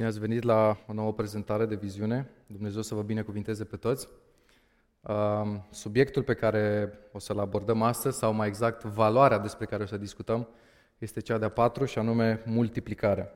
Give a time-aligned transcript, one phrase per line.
[0.00, 2.30] Bine ați venit la o nouă prezentare de viziune.
[2.46, 4.08] Dumnezeu să vă binecuvinteze pe toți.
[5.70, 9.96] Subiectul pe care o să-l abordăm astăzi, sau mai exact valoarea despre care o să
[9.96, 10.48] discutăm,
[10.98, 13.32] este cea de-a patru și anume multiplicarea.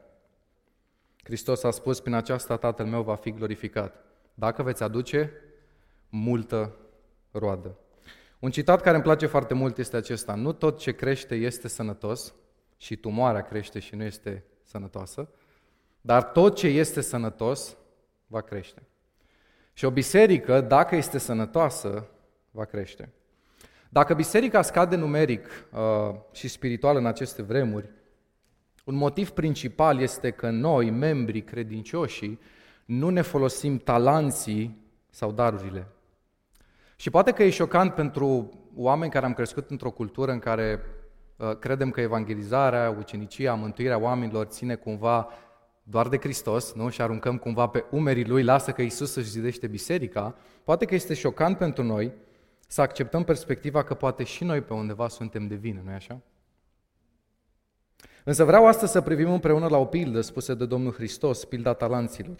[1.22, 4.04] Hristos a spus, prin aceasta Tatăl meu va fi glorificat,
[4.34, 5.32] dacă veți aduce
[6.08, 6.76] multă
[7.30, 7.76] roadă.
[8.38, 12.34] Un citat care îmi place foarte mult este acesta, nu tot ce crește este sănătos
[12.76, 15.28] și tumoarea crește și nu este sănătoasă,
[16.06, 17.76] dar tot ce este sănătos
[18.26, 18.82] va crește.
[19.72, 22.06] Și o biserică, dacă este sănătoasă,
[22.50, 23.12] va crește.
[23.88, 27.90] Dacă biserica scade numeric uh, și spiritual în aceste vremuri,
[28.84, 32.40] un motiv principal este că noi, membrii credincioșii,
[32.84, 35.86] nu ne folosim talanții sau darurile.
[36.96, 40.80] Și poate că e șocant pentru oameni care am crescut într-o cultură în care
[41.36, 45.28] uh, credem că evangelizarea, ucenicia, mântuirea oamenilor ține cumva
[45.86, 46.88] doar de Hristos, nu?
[46.88, 51.14] Și aruncăm cumva pe umerii Lui, lasă că Isus își zidește biserica, poate că este
[51.14, 52.12] șocant pentru noi
[52.66, 56.20] să acceptăm perspectiva că poate și noi pe undeva suntem de vină, nu e așa?
[58.24, 62.36] Însă vreau astăzi să privim împreună la o pildă spusă de Domnul Hristos, pilda talanților.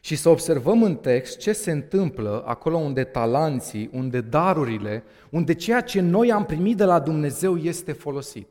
[0.00, 5.80] Și să observăm în text ce se întâmplă acolo unde talanții, unde darurile, unde ceea
[5.80, 8.48] ce noi am primit de la Dumnezeu este folosit.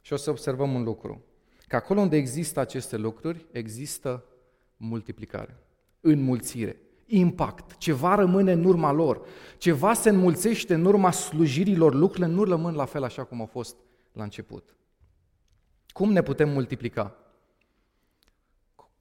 [0.00, 1.22] Și o să observăm un lucru.
[1.74, 4.24] Că acolo unde există aceste lucruri, există
[4.76, 5.56] multiplicare,
[6.00, 7.76] înmulțire, impact.
[7.76, 9.26] Ceva rămâne în urma lor.
[9.58, 11.94] Ceva se înmulțește în urma slujirilor.
[11.94, 13.76] Lucrurile nu rămân la fel așa cum au fost
[14.12, 14.76] la început.
[15.88, 17.16] Cum ne putem multiplica?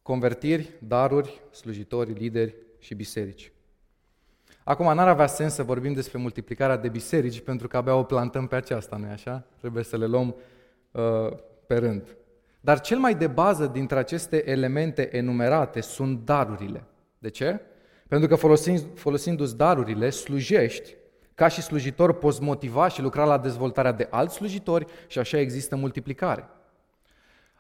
[0.02, 3.52] Convertiri, daruri, slujitori, lideri și biserici.
[4.64, 8.48] Acum, n-ar avea sens să vorbim despre multiplicarea de biserici, pentru că abia o plantăm
[8.48, 9.46] pe aceasta, nu-i așa?
[9.58, 10.36] Trebuie să le luăm
[10.92, 11.38] uh,
[11.68, 12.18] pe rând.
[12.66, 16.84] Dar cel mai de bază dintre aceste elemente enumerate sunt darurile.
[17.18, 17.62] De ce?
[18.08, 20.96] Pentru că folosind, folosindu-ți darurile, slujești,
[21.36, 25.76] ca și slujitor poți motiva și lucra la dezvoltarea de alți slujitori și așa există
[25.76, 26.50] multiplicare.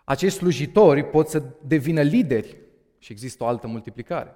[0.03, 2.58] Acești slujitori pot să devină lideri
[2.97, 4.36] și există o altă multiplicare.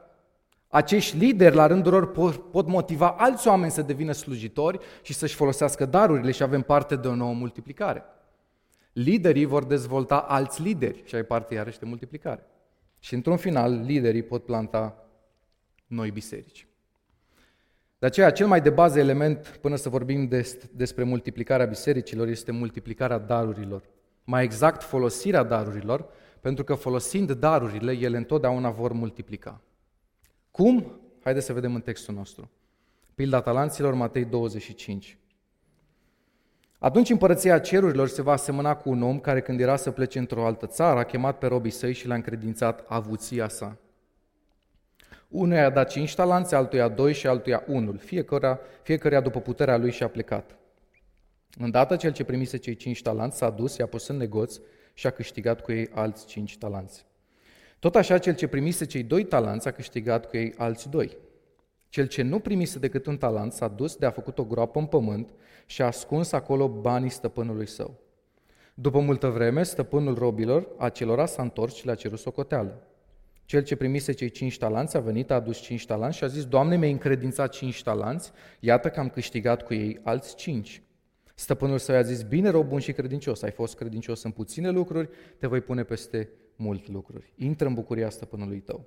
[0.67, 2.11] Acești lideri, la rândul lor,
[2.51, 7.07] pot motiva alți oameni să devină slujitori și să-și folosească darurile și avem parte de
[7.07, 8.03] o nouă multiplicare.
[8.97, 12.46] Liderii vor dezvolta alți lideri și ai parte iarăși de multiplicare.
[13.00, 15.08] Și într-un final, liderii pot planta
[15.88, 16.68] noi biserici.
[18.00, 22.52] De aceea, cel mai de bază element, până să vorbim des, despre multiplicarea bisericilor, este
[22.52, 23.84] multiplicarea darurilor.
[24.24, 26.09] Mai exact, folosirea darurilor,
[26.40, 29.62] pentru că folosind darurile, ele întotdeauna vor multiplica.
[30.52, 31.00] Cum?
[31.24, 32.50] Haideți să vedem în textul nostru.
[33.16, 35.18] Pilda talanților, Matei 25.
[36.79, 40.45] Atunci împărăția cerurilor se va asemăna cu un om care când era să plece într-o
[40.45, 43.77] altă țară a chemat pe robii săi și le-a încredințat avuția sa.
[45.27, 47.97] Unuia i-a dat cinci talanțe, altuia doi și altuia unul.
[47.97, 50.57] Fiecăruia, fiecăruia după puterea lui și-a plecat.
[51.57, 54.59] Îndată cel ce primise cei cinci talanți s-a dus, i-a pus în negoț
[54.94, 57.05] și a câștigat cu ei alți cinci talanți.
[57.79, 61.17] Tot așa, cel ce primise cei doi talanți a câștigat cu ei alți doi.
[61.90, 64.86] Cel ce nu primise decât un talent s-a dus de a făcut o groapă în
[64.86, 65.34] pământ
[65.66, 68.00] și a ascuns acolo banii stăpânului său.
[68.74, 72.88] După multă vreme, stăpânul robilor, acelora s-a întors și le-a cerut socoteală.
[73.46, 76.46] Cel ce primise cei cinci talanți a venit, a adus cinci talanți și a zis,
[76.46, 80.81] Doamne, mi-ai încredințat cinci talanți, iată că am câștigat cu ei alți cinci.
[81.36, 85.09] Stăpânul său i-a zis, bine, rob bun și credincios, ai fost credincios în puține lucruri,
[85.38, 87.34] te voi pune peste multe lucruri.
[87.36, 88.86] Intră în bucuria stăpânului tău.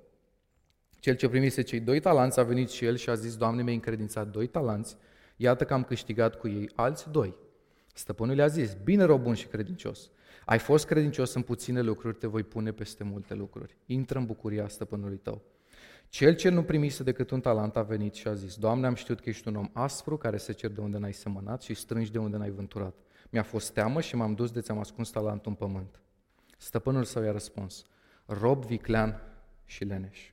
[1.01, 3.75] Cel ce primise cei doi talanți a venit și el și a zis, Doamne, mi-ai
[3.75, 4.97] încredințat doi talanți,
[5.35, 7.35] iată că am câștigat cu ei alți doi.
[7.93, 10.09] Stăpânul le-a zis, bine, rob bun și credincios,
[10.45, 13.77] ai fost credincios în puține lucruri, te voi pune peste multe lucruri.
[13.85, 15.41] Intră în bucuria stăpânului tău.
[16.09, 19.19] Cel ce nu primise decât un talent a venit și a zis, Doamne, am știut
[19.19, 22.17] că ești un om aspru care se cer de unde n-ai semănat și strângi de
[22.17, 22.95] unde n-ai vânturat.
[23.29, 26.01] Mi-a fost teamă și m-am dus de ți-am ascuns talentul în pământ.
[26.57, 27.85] Stăpânul său i-a răspuns,
[28.25, 29.21] rob viclean
[29.65, 30.31] și leneș.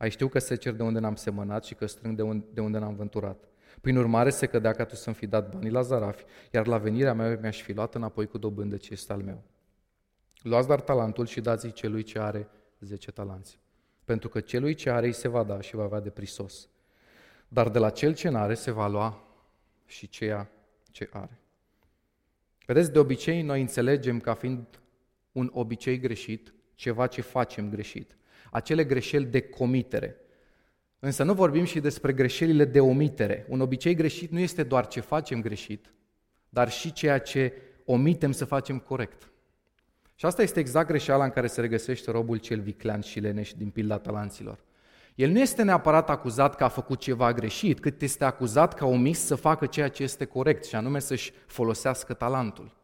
[0.00, 2.60] Ai știu că se cer de unde n-am semănat și că strâng de unde, de
[2.60, 3.44] unde n-am vânturat.
[3.80, 7.14] Prin urmare, se cădea ca tu să-mi fi dat banii la zarafi, iar la venirea
[7.14, 9.42] mea mi-aș fi luat înapoi cu dobândă ce este al meu.
[10.42, 12.48] Luați dar talentul și dați-i celui ce are
[12.78, 13.60] zece talanți.
[14.04, 16.68] Pentru că celui ce are îi se va da și va avea de prisos.
[17.48, 19.24] Dar de la cel ce n-are se va lua
[19.86, 20.50] și ceea
[20.90, 21.40] ce are.
[22.66, 24.80] Vedeți, de obicei noi înțelegem ca fiind
[25.32, 28.14] un obicei greșit ceva ce facem greșit
[28.50, 30.16] acele greșeli de comitere.
[30.98, 33.46] Însă nu vorbim și despre greșelile de omitere.
[33.48, 35.92] Un obicei greșit nu este doar ce facem greșit,
[36.48, 37.52] dar și ceea ce
[37.84, 39.30] omitem să facem corect.
[40.14, 43.70] Și asta este exact greșeala în care se regăsește robul cel viclean și leneș din
[43.70, 44.58] pilda talanților.
[45.14, 48.86] El nu este neapărat acuzat că a făcut ceva greșit, cât este acuzat că a
[48.86, 52.76] omis să facă ceea ce este corect, și anume să-și folosească talentul.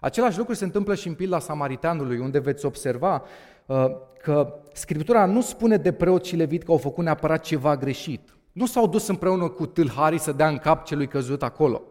[0.00, 3.24] Același lucru se întâmplă și în pilda Samariteanului, unde veți observa
[3.66, 3.86] uh,
[4.24, 8.34] că Scriptura nu spune de preot și levit că au făcut neapărat ceva greșit.
[8.52, 11.82] Nu s-au dus împreună cu tâlharii să dea în cap celui căzut acolo,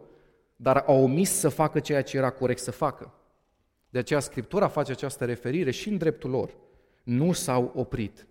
[0.56, 3.14] dar au omis să facă ceea ce era corect să facă.
[3.90, 6.56] De aceea Scriptura face această referire și în dreptul lor.
[7.04, 8.28] Nu s-au oprit.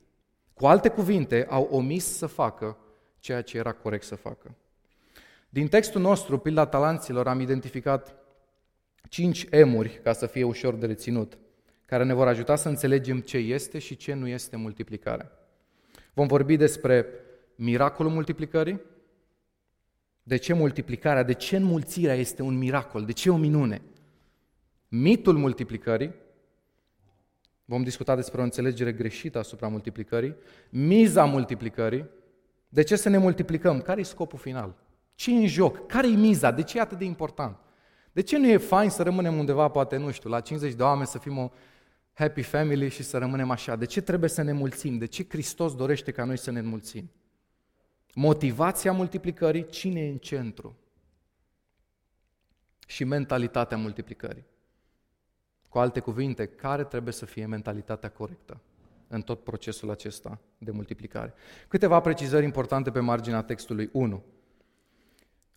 [0.55, 2.77] Cu alte cuvinte, au omis să facă
[3.19, 4.55] ceea ce era corect să facă.
[5.49, 8.15] Din textul nostru, pilda talanților, am identificat
[9.09, 11.39] cinci emuri, ca să fie ușor de reținut,
[11.93, 15.31] care ne vor ajuta să înțelegem ce este și ce nu este multiplicare.
[16.13, 17.07] Vom vorbi despre
[17.55, 18.81] miracolul multiplicării,
[20.23, 23.83] de ce multiplicarea, de ce înmulțirea este un miracol, de ce o minune.
[24.89, 26.15] Mitul multiplicării,
[27.65, 30.35] vom discuta despre o înțelegere greșită asupra multiplicării,
[30.71, 32.09] miza multiplicării,
[32.69, 34.75] de ce să ne multiplicăm, care e scopul final,
[35.15, 37.57] ce e în joc, care e miza, de ce e atât de important.
[38.13, 41.07] De ce nu e fain să rămânem undeva, poate, nu știu, la 50 de oameni,
[41.07, 41.51] să fim o
[42.13, 43.77] happy family și să rămânem așa?
[43.77, 44.99] De ce trebuie să ne mulțim?
[44.99, 47.11] De ce Hristos dorește ca noi să ne mulțim?
[48.15, 50.77] Motivația multiplicării, cine e în centru?
[52.87, 54.45] Și mentalitatea multiplicării.
[55.69, 58.61] Cu alte cuvinte, care trebuie să fie mentalitatea corectă
[59.09, 61.35] în tot procesul acesta de multiplicare?
[61.69, 64.23] Câteva precizări importante pe marginea textului 1.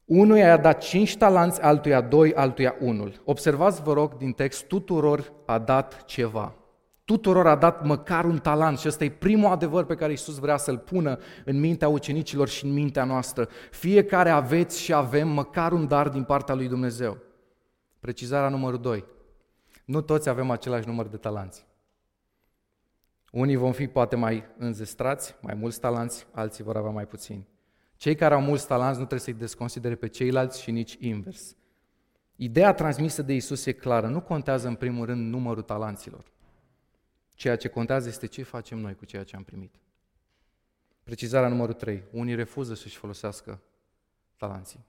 [0.05, 3.21] Unul i-a dat cinci talanți, altuia doi, altuia unul.
[3.23, 6.55] Observați, vă rog, din text, tuturor a dat ceva.
[7.05, 10.57] Tuturor a dat măcar un talent și ăsta e primul adevăr pe care Iisus vrea
[10.57, 13.49] să-l pună în mintea ucenicilor și în mintea noastră.
[13.71, 17.17] Fiecare aveți și avem măcar un dar din partea lui Dumnezeu.
[17.99, 19.05] Precizarea numărul 2.
[19.85, 21.65] Nu toți avem același număr de talanți.
[23.31, 27.47] Unii vom fi poate mai înzestrați, mai mulți talanți, alții vor avea mai puțini.
[27.95, 31.55] Cei care au mulți talanți nu trebuie să-i desconsidere pe ceilalți și nici invers.
[32.35, 34.07] Ideea transmisă de Isus e clară.
[34.07, 36.31] Nu contează în primul rând numărul talanților.
[37.33, 39.75] Ceea ce contează este ce facem noi cu ceea ce am primit.
[41.03, 42.03] Precizarea numărul 3.
[42.11, 43.61] Unii refuză să-și folosească
[44.37, 44.85] talanții.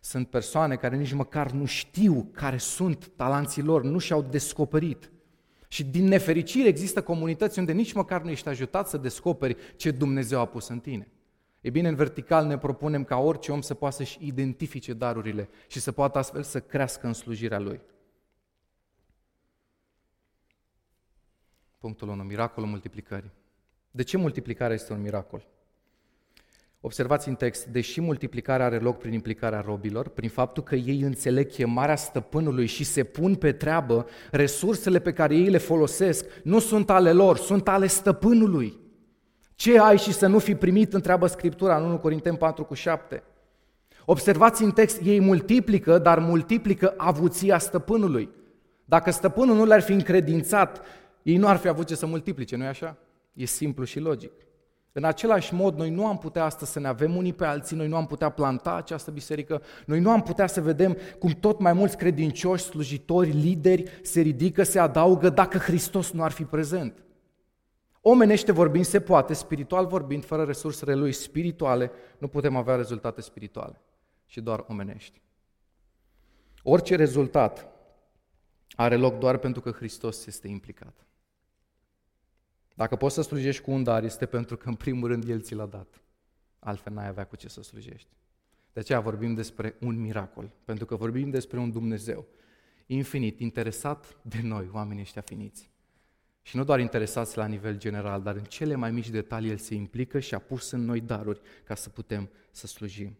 [0.00, 5.10] Sunt persoane care nici măcar nu știu care sunt talanții lor, nu și-au descoperit.
[5.68, 10.40] Și din nefericire există comunități unde nici măcar nu ești ajutat să descoperi ce Dumnezeu
[10.40, 11.10] a pus în tine.
[11.66, 15.80] E bine, în vertical ne propunem ca orice om să poată să-și identifice darurile și
[15.80, 17.80] să poată astfel să crească în slujirea lui.
[21.78, 22.22] Punctul 1.
[22.22, 23.32] Miracolul multiplicării.
[23.90, 25.46] De ce multiplicarea este un miracol?
[26.80, 31.50] Observați în text, deși multiplicarea are loc prin implicarea robilor, prin faptul că ei înțeleg
[31.50, 36.90] chemarea stăpânului și se pun pe treabă, resursele pe care ei le folosesc nu sunt
[36.90, 38.84] ale lor, sunt ale stăpânului.
[39.56, 43.22] Ce ai și să nu fi primit, întreabă Scriptura în 1 Corinteni 4 cu 7.
[44.04, 48.28] Observați în text, ei multiplică, dar multiplică avuția stăpânului.
[48.84, 50.80] Dacă stăpânul nu le-ar fi încredințat,
[51.22, 52.96] ei nu ar fi avut ce să multiplice, nu-i așa?
[53.32, 54.32] E simplu și logic.
[54.92, 57.88] În același mod, noi nu am putea astăzi să ne avem unii pe alții, noi
[57.88, 61.72] nu am putea planta această biserică, noi nu am putea să vedem cum tot mai
[61.72, 67.05] mulți credincioși, slujitori, lideri se ridică, se adaugă dacă Hristos nu ar fi prezent.
[68.08, 73.80] Omenește vorbind se poate, spiritual vorbind, fără resursele lui spirituale, nu putem avea rezultate spirituale,
[74.26, 75.20] și doar omenești.
[76.62, 77.68] Orice rezultat
[78.76, 81.06] are loc doar pentru că Hristos este implicat.
[82.74, 85.54] Dacă poți să slujești cu un dar, este pentru că, în primul rând, El ți
[85.54, 86.02] l-a dat.
[86.58, 88.08] Altfel n-ai avea cu ce să slujești.
[88.72, 92.26] De aceea vorbim despre un miracol, pentru că vorbim despre un Dumnezeu
[92.86, 95.74] infinit, interesat de noi, oamenii ăștia finiți.
[96.46, 99.74] Și nu doar interesați la nivel general, dar în cele mai mici detalii El se
[99.74, 103.16] implică și a pus în noi daruri ca să putem să slujim.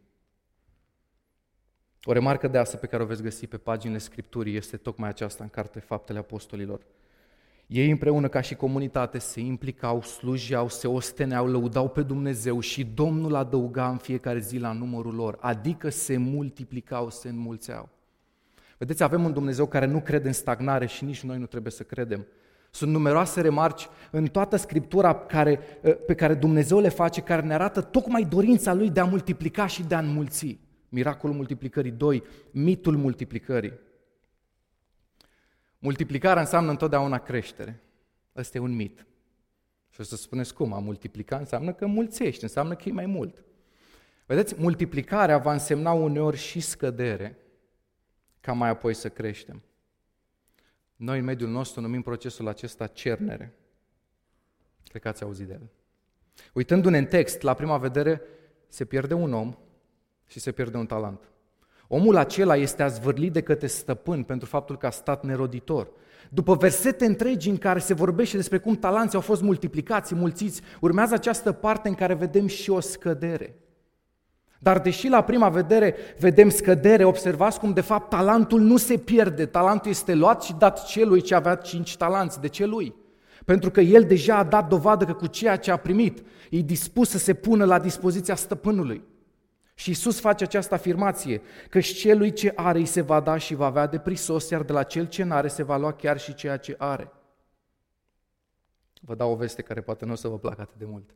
[2.04, 5.42] O remarcă de asta pe care o veți găsi pe paginile Scripturii este tocmai aceasta
[5.42, 6.80] în Carte Faptele Apostolilor.
[7.66, 13.34] Ei împreună ca și comunitate se implicau, slujeau, se osteneau, lăudau pe Dumnezeu și Domnul
[13.34, 17.88] adăuga în fiecare zi la numărul lor, adică se multiplicau, se înmulțeau.
[18.78, 21.82] Vedeți, avem un Dumnezeu care nu crede în stagnare și nici noi nu trebuie să
[21.82, 22.26] credem.
[22.76, 25.56] Sunt numeroase remarci în toată Scriptura care,
[26.06, 29.82] pe care Dumnezeu le face, care ne arată tocmai dorința Lui de a multiplica și
[29.82, 30.58] de a înmulți.
[30.88, 33.72] Miracolul multiplicării 2, mitul multiplicării.
[35.78, 37.82] Multiplicarea înseamnă întotdeauna creștere.
[38.36, 39.06] Ăsta e un mit.
[39.90, 43.44] Și o să spuneți cum, a multiplica înseamnă că mulțești, înseamnă că e mai mult.
[44.26, 47.38] Vedeți, multiplicarea va însemna uneori și scădere,
[48.40, 49.62] ca mai apoi să creștem.
[50.96, 53.54] Noi, în mediul nostru, numim procesul acesta cernere.
[54.88, 55.70] Cred că ați auzit de el.
[56.52, 58.22] Uitându-ne în text, la prima vedere,
[58.68, 59.56] se pierde un om
[60.26, 61.20] și se pierde un talent.
[61.88, 65.90] Omul acela este azvârlit de către stăpân pentru faptul că a stat neroditor.
[66.30, 71.14] După versete întregi în care se vorbește despre cum talanții au fost multiplicați, mulțiți, urmează
[71.14, 73.54] această parte în care vedem și o scădere.
[74.58, 79.46] Dar deși la prima vedere vedem scădere, observați cum de fapt talentul nu se pierde,
[79.46, 82.40] talentul este luat și dat celui ce avea cinci talanți.
[82.40, 82.94] De ce lui?
[83.44, 87.08] Pentru că el deja a dat dovadă că cu ceea ce a primit e dispus
[87.08, 89.04] să se pună la dispoziția stăpânului.
[89.74, 93.54] Și Isus face această afirmație, că și celui ce are îi se va da și
[93.54, 96.34] va avea de prisos, iar de la cel ce n-are se va lua chiar și
[96.34, 97.12] ceea ce are.
[99.00, 101.14] Vă dau o veste care poate nu o să vă placă atât de mult.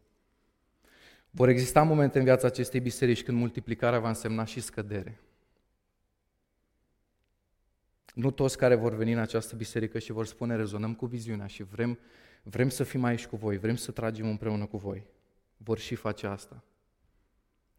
[1.31, 5.21] Vor exista momente în viața acestei biserici când multiplicarea va însemna și scădere.
[8.15, 11.63] Nu toți care vor veni în această biserică și vor spune rezonăm cu viziunea și
[11.63, 11.99] vrem,
[12.43, 15.07] vrem să fim aici cu voi, vrem să tragem împreună cu voi,
[15.57, 16.65] vor și face asta.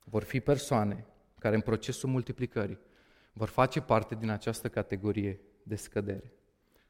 [0.04, 1.06] Vor fi persoane
[1.40, 2.80] care în procesul multiplicării
[3.34, 6.34] vor face parte din această categorie de scădere.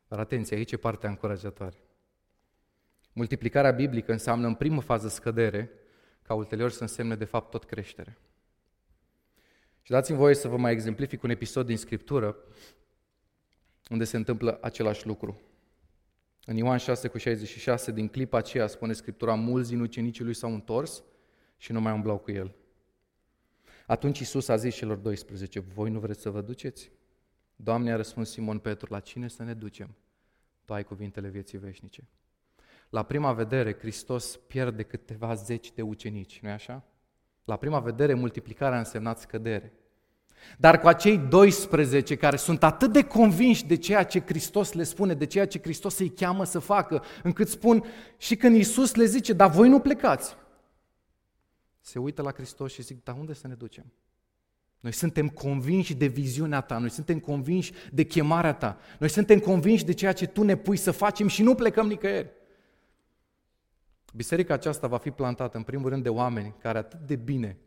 [0.07, 1.77] Dar atenție, aici e partea încurajatoare.
[3.13, 5.71] Multiplicarea biblică înseamnă în primă fază scădere,
[6.23, 8.17] ca ulterior să însemne de fapt tot creștere.
[9.81, 12.37] Și dați-mi voie să vă mai exemplific un episod din Scriptură
[13.89, 15.41] unde se întâmplă același lucru.
[16.45, 20.53] În Ioan 6 cu 66, din clipa aceea, spune Scriptura, mulți din ucenicii lui s-au
[20.53, 21.03] întors
[21.57, 22.55] și nu mai umblau cu el.
[23.87, 26.91] Atunci Isus a zis celor 12, voi nu vreți să vă duceți?
[27.55, 29.95] Doamne a răspuns Simon Petru, la cine să ne ducem?
[30.65, 32.07] Tu ai cuvintele vieții veșnice.
[32.91, 36.83] La prima vedere, Hristos pierde câteva zeci de ucenici, nu-i așa?
[37.43, 39.73] La prima vedere, multiplicarea a însemnat scădere.
[40.57, 45.13] Dar cu acei 12 care sunt atât de convinși de ceea ce Hristos le spune,
[45.13, 47.83] de ceea ce Hristos îi cheamă să facă, încât spun
[48.17, 50.35] și când Iisus le zice, dar voi nu plecați,
[51.79, 53.85] se uită la Hristos și zic, dar unde să ne ducem?
[54.79, 59.85] Noi suntem convinși de viziunea ta, noi suntem convinși de chemarea ta, noi suntem convinși
[59.85, 62.39] de ceea ce tu ne pui să facem și nu plecăm nicăieri.
[64.11, 67.57] Biserica aceasta va fi plantată în primul rând de oameni care atât de bine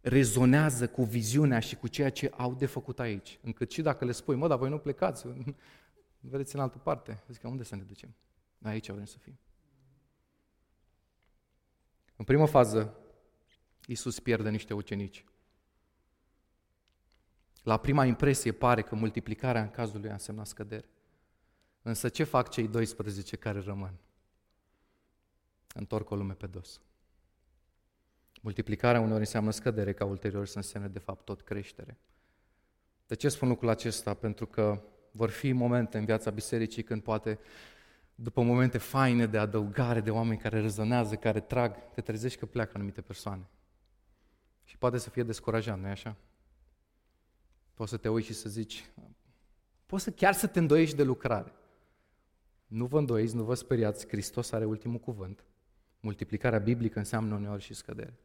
[0.00, 4.12] rezonează cu viziunea și cu ceea ce au de făcut aici, încât și dacă le
[4.12, 5.26] spui, mă, dar voi nu plecați,
[6.20, 8.14] vedeți în altă parte, zic, unde să ne ducem?
[8.62, 9.38] Aici vrem să fim.
[12.16, 12.96] În primă fază,
[13.86, 15.24] Iisus pierde niște ucenici.
[17.62, 20.88] La prima impresie pare că multiplicarea în cazul lui a însemnat scădere.
[21.82, 23.94] Însă ce fac cei 12 care rămân?
[25.74, 26.80] Întorc o lume pe dos.
[28.40, 31.98] Multiplicarea uneori înseamnă scădere, ca ulterior să însemne de fapt tot creștere.
[33.06, 34.14] De ce spun lucrul acesta?
[34.14, 37.38] Pentru că vor fi momente în viața bisericii când poate,
[38.14, 42.72] după momente faine de adăugare de oameni care rezonează, care trag, te trezești că pleacă
[42.74, 43.48] anumite persoane.
[44.64, 46.16] Și poate să fie descurajant, nu-i așa?
[47.74, 48.90] Poți să te uiți și să zici,
[49.86, 51.52] poți să chiar să te îndoiești de lucrare.
[52.66, 55.44] Nu vă îndoiți, nu vă speriați, Hristos are ultimul cuvânt.
[56.00, 58.18] Multiplicarea biblică înseamnă uneori și scădere,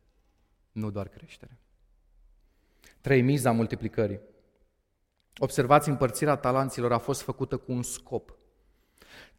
[0.72, 1.58] nu doar creștere.
[3.02, 4.20] Trei, miza multiplicării.
[5.38, 8.38] Observați, împărțirea talanților a fost făcută cu un scop.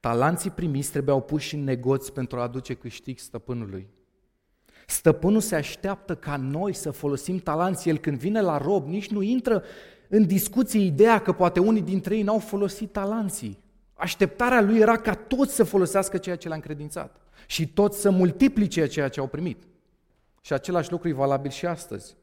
[0.01, 3.89] Talanții primiți trebuiau puși în negoți pentru a aduce câștig stăpânului.
[4.87, 7.91] Stăpânul se așteaptă ca noi să folosim talanții.
[7.91, 9.63] El când vine la rob, nici nu intră
[10.09, 13.59] în discuție ideea că poate unii dintre ei n-au folosit talanții.
[13.95, 18.87] Așteptarea lui era ca toți să folosească ceea ce le-a încredințat și toți să multiplice
[18.87, 19.63] ceea ce au primit.
[20.41, 22.17] Și același lucru e valabil și astăzi.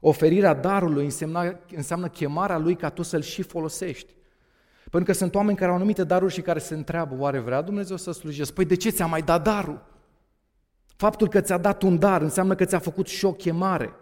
[0.00, 4.16] Oferirea darului înseamnă, înseamnă chemarea lui ca tu să-l și folosești.
[4.90, 7.96] Pentru că sunt oameni care au anumite daruri și care se întreabă, oare vrea Dumnezeu
[7.96, 8.52] să slujesc?
[8.52, 9.86] Păi de ce ți-a mai dat darul?
[10.96, 13.92] Faptul că ți-a dat un dar înseamnă că ți-a făcut și o chemare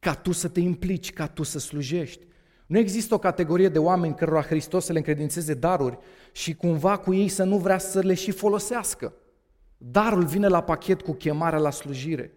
[0.00, 2.26] ca tu să te implici, ca tu să slujești.
[2.66, 5.98] Nu există o categorie de oameni cărora Hristos să le încredințeze daruri
[6.32, 9.12] și cumva cu ei să nu vrea să le și folosească.
[9.82, 12.32] Darul vine la pachet cu chemarea la slujire.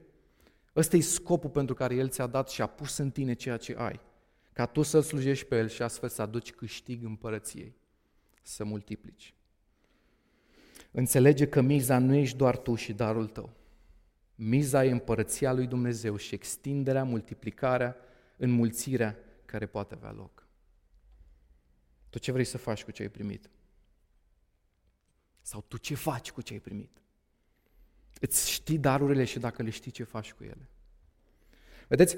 [0.75, 3.75] Ăsta e scopul pentru care El ți-a dat și a pus în tine ceea ce
[3.77, 3.99] ai.
[4.53, 7.75] Ca tu să-L slujești pe El și astfel să aduci câștig împărăției.
[8.41, 9.33] Să multiplici.
[10.91, 13.53] Înțelege că miza nu ești doar tu și darul tău.
[14.35, 17.95] Miza e împărăția lui Dumnezeu și extinderea, multiplicarea,
[18.37, 20.47] înmulțirea care poate avea loc.
[22.09, 23.49] Tu ce vrei să faci cu ce ai primit?
[25.41, 27.02] Sau tu ce faci cu ce ai primit?
[28.25, 30.69] Îți știi darurile și dacă le știi ce faci cu ele.
[31.87, 32.15] Vedeți,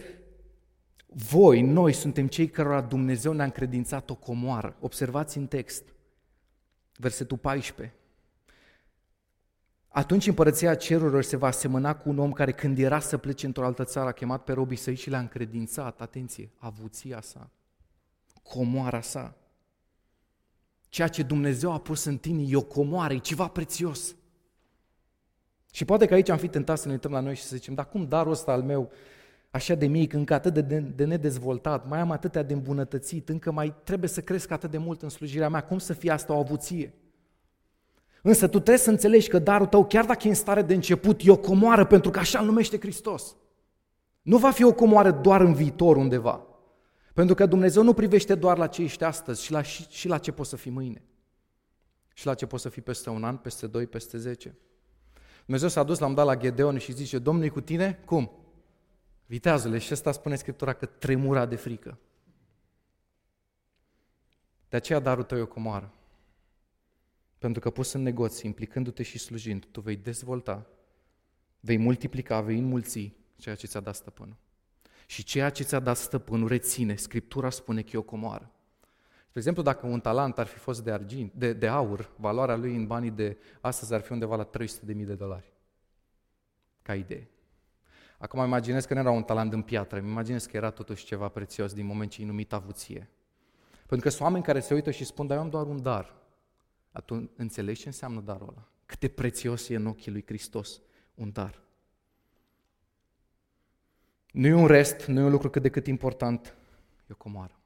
[1.08, 4.76] voi, noi, suntem cei cărora Dumnezeu ne-a încredințat o comoară.
[4.80, 5.84] Observați în text.
[6.96, 7.96] Versetul 14.
[9.88, 13.66] Atunci împărăția cerurilor se va asemăna cu un om care când era să plece într-o
[13.66, 17.50] altă țară a chemat pe robii săi și le-a încredințat, atenție, avuția sa,
[18.44, 19.38] comoara sa.
[20.90, 24.16] Ceea ce Dumnezeu a pus în tine e o comoară, e ceva prețios.
[25.76, 27.74] Și poate că aici am fi tentat să ne uităm la noi și să zicem,
[27.74, 28.92] dar cum darul ăsta al meu,
[29.50, 33.52] așa de mic, încă atât de, de, de nedezvoltat, mai am atâtea de îmbunătățit, încă
[33.52, 36.40] mai trebuie să cresc atât de mult în slujirea mea, cum să fie asta o
[36.40, 36.94] avuție?
[38.22, 41.22] Însă tu trebuie să înțelegi că darul tău, chiar dacă e în stare de început,
[41.24, 43.36] e o comoară pentru că așa îl numește Hristos.
[44.22, 46.46] Nu va fi o comoară doar în viitor undeva.
[47.14, 50.18] Pentru că Dumnezeu nu privește doar la ce ești astăzi, și la, și, și la
[50.18, 51.04] ce poți să fii mâine.
[52.14, 54.56] Și la ce poți să fii peste un an, peste doi, peste zece.
[55.46, 57.94] Dumnezeu s-a dus, l-am dat la Gedeon și zice, Domnul cu tine?
[58.06, 58.32] Cum?
[59.26, 59.78] Viteazule.
[59.78, 61.98] Și ăsta spune Scriptura că tremura de frică.
[64.70, 65.94] De aceea darul tău e o comoară.
[67.38, 70.66] Pentru că pus în negoții, implicându-te și slujind, tu vei dezvolta,
[71.60, 74.36] vei multiplica, vei înmulți ceea ce ți-a dat stăpânul.
[75.06, 76.96] Și ceea ce ți-a dat stăpânul reține.
[76.96, 78.55] Scriptura spune că e o comoară.
[79.36, 82.76] De exemplu, dacă un talent ar fi fost de, argint, de, de aur, valoarea lui
[82.76, 85.54] în banii de astăzi ar fi undeva la 300.000 de dolari.
[86.82, 87.30] Ca idee.
[88.18, 91.28] Acum imaginez că nu era un talent în piatră, îmi imaginez că era totuși ceva
[91.28, 93.10] prețios din moment ce e numit avuție.
[93.78, 96.16] Pentru că sunt oameni care se uită și spun, dar eu am doar un dar.
[96.92, 98.68] Atunci înțelegi ce înseamnă darul ăla?
[98.86, 100.82] Cât de prețios e în ochii lui Hristos
[101.16, 101.62] un dar.
[104.32, 106.56] Nu e un rest, nu e un lucru cât de cât important,
[107.02, 107.60] e o comoară.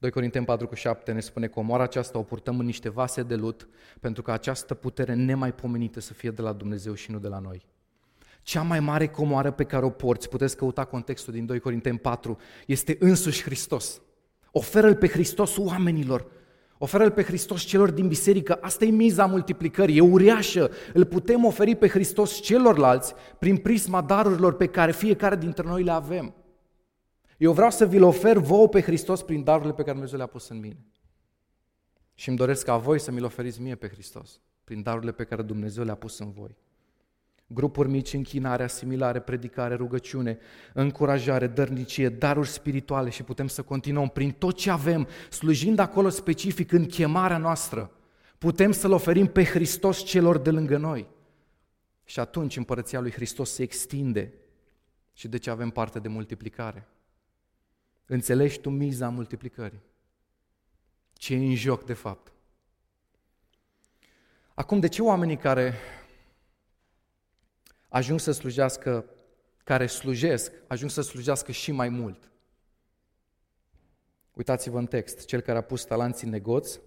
[0.00, 3.22] 2 Corinteni 4 cu 7 ne spune că omoara aceasta o purtăm în niște vase
[3.22, 3.68] de lut
[4.00, 7.66] pentru că această putere nemaipomenită să fie de la Dumnezeu și nu de la noi.
[8.42, 12.38] Cea mai mare comoară pe care o porți, puteți căuta contextul din 2 Corinteni 4,
[12.66, 14.00] este însuși Hristos.
[14.52, 16.26] Oferă-L pe Hristos oamenilor,
[16.78, 18.58] oferă-L pe Hristos celor din biserică.
[18.60, 20.70] Asta e miza multiplicării, e uriașă.
[20.92, 25.90] Îl putem oferi pe Hristos celorlalți prin prisma darurilor pe care fiecare dintre noi le
[25.90, 26.34] avem.
[27.38, 30.48] Eu vreau să vi-l ofer vouă pe Hristos prin darurile pe care Dumnezeu le-a pus
[30.48, 30.86] în mine.
[32.14, 35.42] Și îmi doresc ca voi să mi-l oferiți mie pe Hristos, prin darurile pe care
[35.42, 36.56] Dumnezeu le-a pus în voi.
[37.46, 40.38] Grupuri mici, închinare, asimilare, predicare, rugăciune,
[40.74, 46.72] încurajare, dărnicie, daruri spirituale și putem să continuăm prin tot ce avem, slujind acolo specific
[46.72, 47.90] în chemarea noastră.
[48.38, 51.08] Putem să-L oferim pe Hristos celor de lângă noi.
[52.04, 54.34] Și atunci împărăția lui Hristos se extinde
[55.12, 56.88] și de ce avem parte de multiplicare.
[58.10, 59.82] Înțelegi tu miza multiplicării?
[61.12, 62.32] Ce e în joc de fapt?
[64.54, 65.74] Acum, de ce oamenii care
[67.88, 69.04] ajung să slujească,
[69.64, 72.30] care slujesc, ajung să slujească și mai mult?
[74.32, 76.78] Uitați-vă în text, cel care a pus talanții în negoț,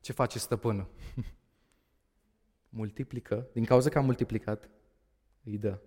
[0.00, 0.90] ce face stăpânul?
[2.68, 4.70] Multiplică, din cauza că a multiplicat,
[5.44, 5.78] îi dă.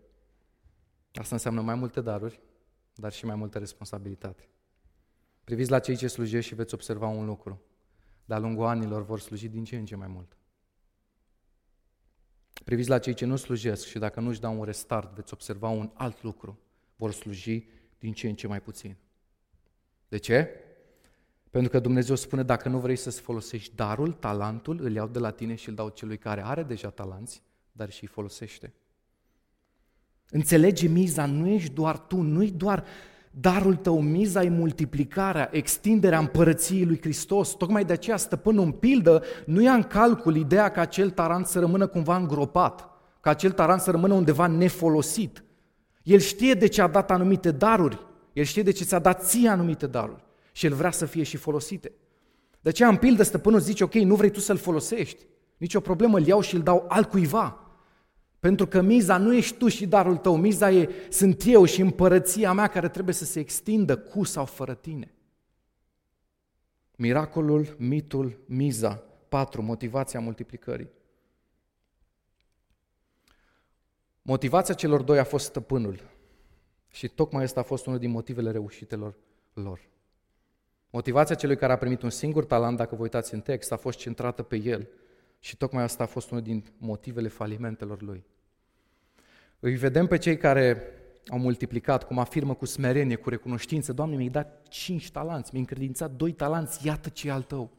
[1.13, 2.39] Asta înseamnă mai multe daruri,
[2.95, 4.49] dar și mai multă responsabilitate.
[5.47, 7.61] Priviți la cei ce slujesc și veți observa un lucru.
[8.25, 10.37] De-a lungul anilor vor sluji din ce în ce mai mult.
[12.63, 15.91] Priviți la cei ce nu slujesc și dacă nu-și dau un restart, veți observa un
[15.93, 16.59] alt lucru.
[16.95, 17.67] Vor sluji
[17.99, 18.95] din ce în ce mai puțin.
[20.07, 20.49] De ce?
[21.49, 25.31] Pentru că Dumnezeu spune, dacă nu vrei să-ți folosești darul, talentul, îl iau de la
[25.31, 28.73] tine și îl dau celui care are deja talanți, dar și îi folosește.
[30.29, 32.85] Înțelege miza, nu ești doar tu, nu e doar
[33.39, 37.49] darul tău, miza e multiplicarea, extinderea împărăției lui Hristos.
[37.49, 41.59] Tocmai de aceea stăpânul în pildă nu ia în calcul ideea că acel tarant să
[41.59, 42.89] rămână cumva îngropat,
[43.21, 45.43] că acel tarant să rămână undeva nefolosit.
[46.03, 49.49] El știe de ce a dat anumite daruri, el știe de ce ți-a dat ție
[49.49, 51.91] anumite daruri și el vrea să fie și folosite.
[52.61, 55.25] De aceea, în pildă, stăpânul zice, ok, nu vrei tu să-l folosești,
[55.57, 57.66] nici o problemă, îl iau și îl dau altcuiva.
[58.39, 62.53] Pentru că miza nu ești tu și darul tău, miza e, sunt eu și împărăția
[62.53, 65.11] mea care trebuie să se extindă cu sau fără tine.
[66.95, 69.03] Miracolul, mitul, miza.
[69.29, 69.61] 4.
[69.61, 70.89] Motivația multiplicării.
[74.21, 75.99] Motivația celor doi a fost stăpânul.
[76.89, 79.15] Și tocmai ăsta a fost unul din motivele reușitelor
[79.53, 79.79] lor.
[80.89, 83.97] Motivația celui care a primit un singur talent, dacă vă uitați în text, a fost
[83.97, 84.87] centrată pe el.
[85.47, 88.25] Și tocmai asta a fost unul din motivele falimentelor lui.
[89.59, 90.81] Îi vedem pe cei care
[91.27, 96.11] au multiplicat, cum afirmă cu smerenie, cu recunoștință, Doamne, mi-ai dat cinci talanți, mi-ai încredințat
[96.11, 97.71] doi talanți, iată ce al tău.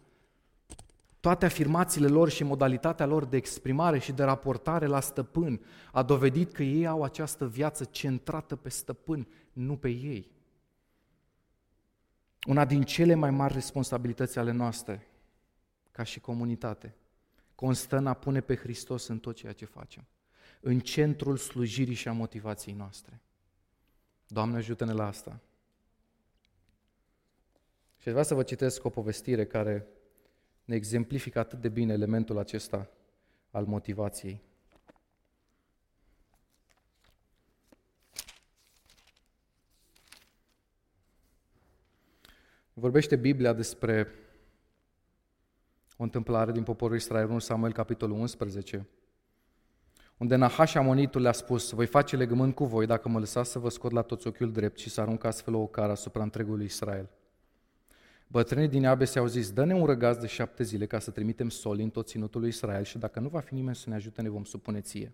[1.20, 5.60] Toate afirmațiile lor și modalitatea lor de exprimare și de raportare la stăpân
[5.92, 10.30] a dovedit că ei au această viață centrată pe stăpân, nu pe ei.
[12.46, 15.06] Una din cele mai mari responsabilități ale noastre
[15.90, 16.94] ca și comunitate,
[17.58, 20.06] constă în a pune pe Hristos în tot ceea ce facem,
[20.60, 23.20] în centrul slujirii și a motivației noastre.
[24.26, 25.40] Doamne, ajută-ne la asta.
[27.96, 29.86] Și vreau să vă citesc o povestire care
[30.64, 32.90] ne exemplifică atât de bine elementul acesta
[33.50, 34.42] al motivației.
[42.72, 44.08] Vorbește Biblia despre
[46.00, 48.86] o întâmplare din poporul Israel, 1 Samuel, capitolul 11,
[50.16, 53.68] unde Nahash Amonitul le-a spus, voi face legământ cu voi dacă mă lăsați să vă
[53.68, 57.10] scot la toți ochiul drept și să arunc astfel o ocară asupra întregului Israel.
[58.26, 61.82] Bătrânii din Abes au zis, dă-ne un răgaz de șapte zile ca să trimitem soli
[61.82, 64.28] în tot ținutul lui Israel și dacă nu va fi nimeni să ne ajute, ne
[64.28, 65.12] vom supune ție.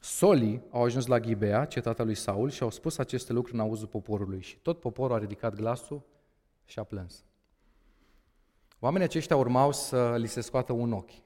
[0.00, 3.86] Solii au ajuns la Ghibea, cetatea lui Saul, și au spus aceste lucruri în auzul
[3.86, 4.40] poporului.
[4.40, 6.02] Și tot poporul a ridicat glasul
[6.64, 7.24] și a plâns.
[8.78, 11.22] Oamenii aceștia urmau să li se scoată un ochi.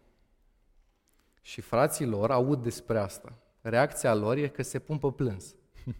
[1.41, 3.39] Și frații lor aud despre asta.
[3.61, 5.55] Reacția lor e că se pun pe plâns.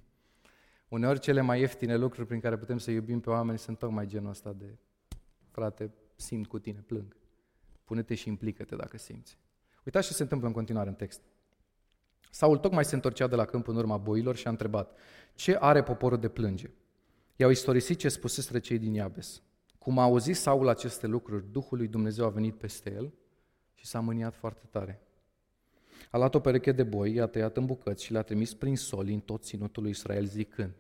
[0.89, 4.31] Uneori cele mai ieftine lucruri prin care putem să iubim pe oameni sunt tocmai genul
[4.31, 4.79] ăsta de
[5.51, 7.17] frate, simt cu tine, plâng.
[7.85, 9.39] Pune-te și implică-te dacă simți.
[9.85, 11.21] Uitați ce se întâmplă în continuare în text.
[12.31, 14.99] Saul tocmai se întorcea de la câmp în urma boilor și a întrebat,
[15.35, 16.71] ce are poporul de plânge?
[17.37, 19.43] I-au istorisit ce spuseseră cei din Iabes.
[19.91, 23.13] Cum a auzit Saul aceste lucruri, Duhul lui Dumnezeu a venit peste el
[23.75, 25.01] și s-a mâniat foarte tare.
[26.11, 29.15] A luat o pereche de boi, i-a tăiat în bucăți și le-a trimis prin soli
[29.15, 30.75] în tot ținutul lui Israel zicând,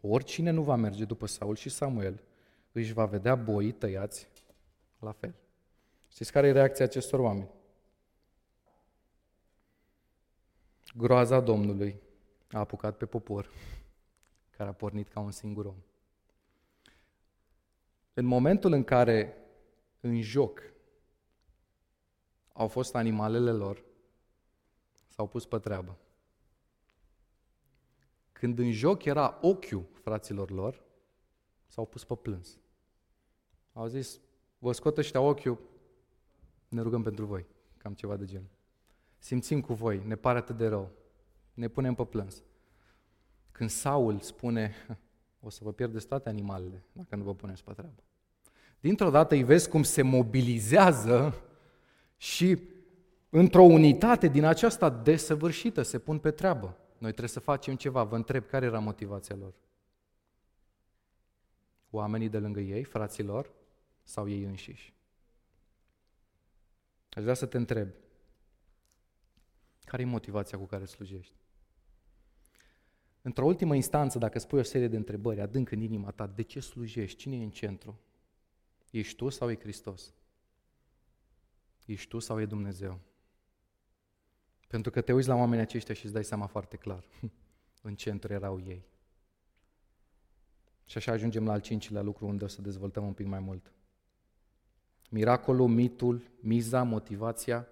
[0.00, 2.22] oricine nu va merge după Saul și Samuel,
[2.72, 4.28] își va vedea boii tăiați
[4.98, 5.34] la fel.
[6.08, 7.50] Știți care e reacția acestor oameni?
[10.96, 12.00] Groaza Domnului
[12.50, 13.50] a apucat pe popor,
[14.56, 15.76] care a pornit ca un singur om.
[18.18, 19.36] În momentul în care
[20.00, 20.62] în joc
[22.52, 23.84] au fost animalele lor,
[25.08, 25.98] s-au pus pe treabă.
[28.32, 30.84] Când în joc era ochiul fraților lor,
[31.66, 32.58] s-au pus pe plâns.
[33.72, 34.20] Au zis,
[34.58, 35.58] vă scot ăștia ochiul,
[36.68, 37.46] ne rugăm pentru voi.
[37.76, 38.50] Cam ceva de genul.
[39.18, 40.90] Simțim cu voi, ne pare atât de rău.
[41.54, 42.42] Ne punem pe plâns.
[43.52, 44.74] Când Saul spune,
[45.40, 48.05] o să vă pierdeți toate animalele dacă nu vă puneți pe treabă.
[48.86, 51.42] Dintr-o dată îi vezi cum se mobilizează
[52.16, 52.58] și
[53.30, 56.66] într-o unitate din aceasta desăvârșită se pun pe treabă.
[56.92, 58.04] Noi trebuie să facem ceva.
[58.04, 59.54] Vă întreb care era motivația lor?
[61.90, 63.50] Oamenii de lângă ei, fraților,
[64.02, 64.94] sau ei înșiși?
[67.10, 67.88] Aș vrea să te întreb,
[69.84, 71.34] care e motivația cu care slujești?
[73.22, 76.60] Într-o ultimă instanță, dacă spui o serie de întrebări adânc în inima ta, de ce
[76.60, 77.18] slujești?
[77.18, 78.00] Cine e în centru?
[78.90, 80.14] Ești tu sau e Hristos?
[81.86, 83.00] Ești tu sau e Dumnezeu?
[84.68, 87.04] Pentru că te uiți la oamenii aceștia și îți dai seama foarte clar.
[87.82, 88.84] în centru erau ei.
[90.84, 93.72] Și așa ajungem la al cincilea lucru unde o să dezvoltăm un pic mai mult.
[95.10, 97.68] Miracolul, mitul, miza, motivația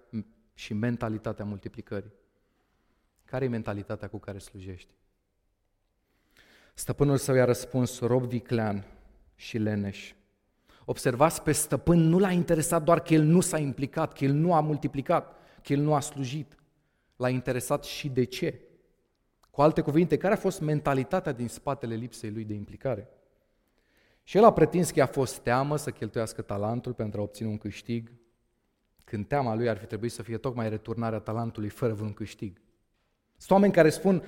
[0.53, 2.13] și mentalitatea multiplicării.
[3.25, 4.93] Care e mentalitatea cu care slujești?
[6.73, 8.85] Stăpânul său i-a răspuns, rob viclean
[9.35, 10.13] și leneș.
[10.85, 14.53] Observați, pe stăpân nu l-a interesat doar că el nu s-a implicat, că el nu
[14.53, 16.55] a multiplicat, că el nu a slujit.
[17.15, 18.59] L-a interesat și de ce.
[19.51, 23.09] Cu alte cuvinte, care a fost mentalitatea din spatele lipsei lui de implicare?
[24.23, 27.57] Și el a pretins că a fost teamă să cheltuiască talentul pentru a obține un
[27.57, 28.11] câștig,
[29.03, 32.61] când teama lui ar fi trebuit să fie tocmai returnarea talentului fără vreun câștig.
[33.37, 34.23] Sunt oameni care spun,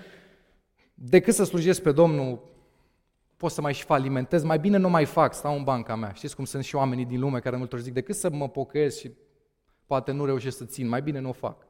[0.93, 2.56] decât să slujesc pe Domnul,
[3.37, 6.11] pot să mai și falimentez, mai bine nu mai fac, stau în banca mea.
[6.11, 9.11] Știți cum sunt și oamenii din lume care multor zic, decât să mă pocăiesc și
[9.85, 11.67] poate nu reușesc să țin, mai bine nu o fac.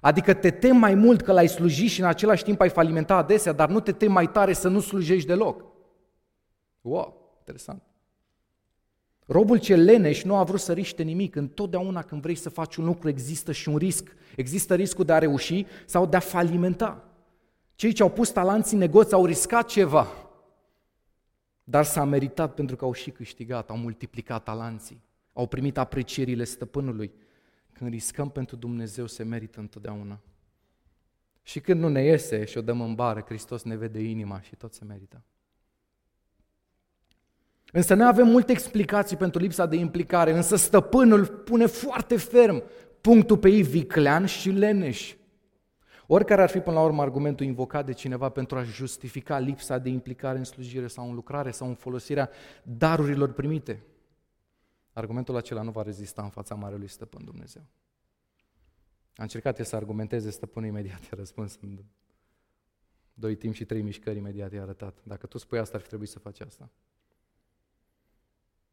[0.00, 3.52] Adică te tem mai mult că l-ai slujit și în același timp ai falimenta adesea,
[3.52, 5.64] dar nu te tem mai tare să nu slujești deloc.
[6.80, 7.82] Wow, interesant.
[9.26, 11.36] Robul cel leneș nu a vrut să riște nimic.
[11.36, 14.14] Întotdeauna când vrei să faci un lucru există și un risc.
[14.36, 17.04] Există riscul de a reuși sau de a falimenta.
[17.74, 20.06] Cei ce au pus talanții în negoți au riscat ceva,
[21.64, 27.12] dar s-a meritat pentru că au și câștigat, au multiplicat talanții, au primit aprecierile stăpânului.
[27.72, 30.20] Când riscăm pentru Dumnezeu, se merită întotdeauna.
[31.42, 34.56] Și când nu ne iese și o dăm în bară, Hristos ne vede inima și
[34.56, 35.22] tot se merită.
[37.72, 42.62] Însă noi avem multe explicații pentru lipsa de implicare, însă stăpânul pune foarte ferm
[43.00, 45.14] punctul pe ei viclean și leneș.
[46.14, 49.88] Oricare ar fi până la urmă argumentul invocat de cineva pentru a justifica lipsa de
[49.88, 52.30] implicare în slujire sau în lucrare sau în folosirea
[52.62, 53.82] darurilor primite.
[54.92, 57.62] argumentul acela nu va rezista în fața Marelui Stăpân Dumnezeu.
[59.14, 61.78] A încercat să argumenteze stăpânul imediat, i-a răspuns în
[63.14, 64.98] doi timp și trei mișcări imediat i-a arătat.
[65.02, 66.70] Dacă tu spui asta, ar fi trebuit să faci asta.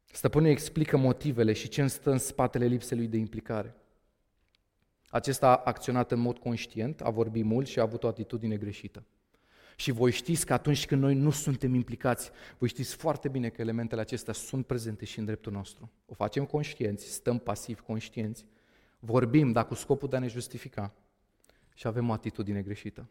[0.04, 3.74] Stăpânul explică motivele și ce stă în spatele lipsei lui de implicare.
[5.10, 9.04] Acesta a acționat în mod conștient, a vorbit mult și a avut o atitudine greșită.
[9.76, 13.60] Și voi știți că atunci când noi nu suntem implicați, voi știți foarte bine că
[13.60, 15.90] elementele acestea sunt prezente și în dreptul nostru.
[16.06, 18.44] O facem conștienți, stăm pasiv conștienți,
[18.98, 20.92] vorbim, dar cu scopul de a ne justifica
[21.74, 23.08] și avem o atitudine greșită.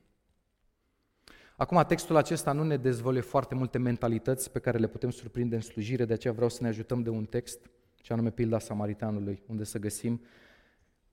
[1.56, 5.62] Acum, textul acesta nu ne dezvăluie foarte multe mentalități pe care le putem surprinde în
[5.62, 9.64] slujire, de aceea vreau să ne ajutăm de un text, ce anume pilda Samaritanului, unde
[9.64, 10.22] să găsim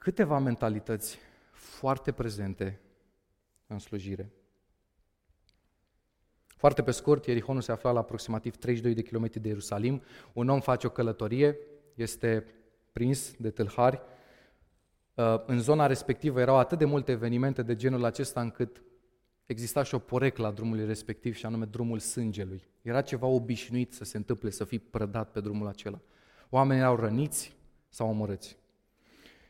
[0.07, 1.19] câteva mentalități
[1.51, 2.81] foarte prezente
[3.67, 4.33] în slujire.
[6.47, 10.03] Foarte pe scurt, Ierihonul se afla la aproximativ 32 de kilometri de Ierusalim.
[10.33, 11.59] Un om face o călătorie,
[11.95, 12.47] este
[12.93, 14.01] prins de tâlhari.
[15.15, 18.83] Uh, în zona respectivă erau atât de multe evenimente de genul acesta încât
[19.47, 22.63] exista și o poreclă la drumul respectiv și anume drumul sângelui.
[22.83, 26.01] Era ceva obișnuit să se întâmple, să fii prădat pe drumul acela.
[26.51, 27.57] Oamenii erau răniți
[27.89, 28.65] sau omorâți.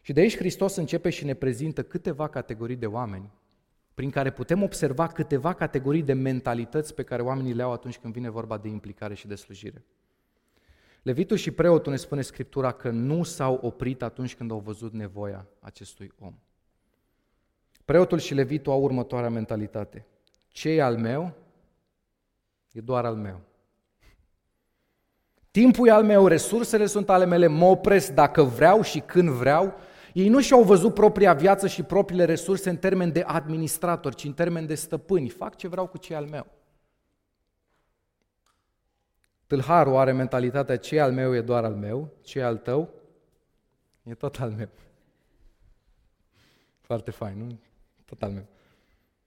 [0.07, 3.31] Și de aici Hristos începe și ne prezintă câteva categorii de oameni
[3.95, 8.13] prin care putem observa câteva categorii de mentalități pe care oamenii le au atunci când
[8.13, 9.85] vine vorba de implicare și de slujire.
[11.03, 15.47] Levitul și preotul ne spune Scriptura că nu s-au oprit atunci când au văzut nevoia
[15.61, 16.35] acestui om.
[17.85, 20.07] Preotul și levitul au următoarea mentalitate.
[20.49, 21.33] Ce e al meu,
[22.73, 23.41] e doar al meu.
[25.51, 29.75] Timpul e al meu, resursele sunt ale mele, mă opresc dacă vreau și când vreau.
[30.17, 34.33] Ei nu și-au văzut propria viață și propriile resurse în termen de administrator, ci în
[34.33, 35.29] termen de stăpâni.
[35.29, 36.47] Fac ce vreau cu ce al meu.
[39.47, 42.91] Tâlharul are mentalitatea ce al meu e doar al meu, ce al tău
[44.03, 44.69] e tot al meu.
[46.81, 47.59] Foarte fain, nu?
[48.05, 48.47] Tot al meu.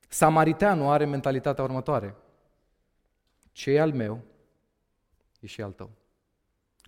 [0.07, 2.15] Samariteanul are mentalitatea următoare.
[3.51, 4.21] Ce e al meu
[5.39, 5.89] e și al tău.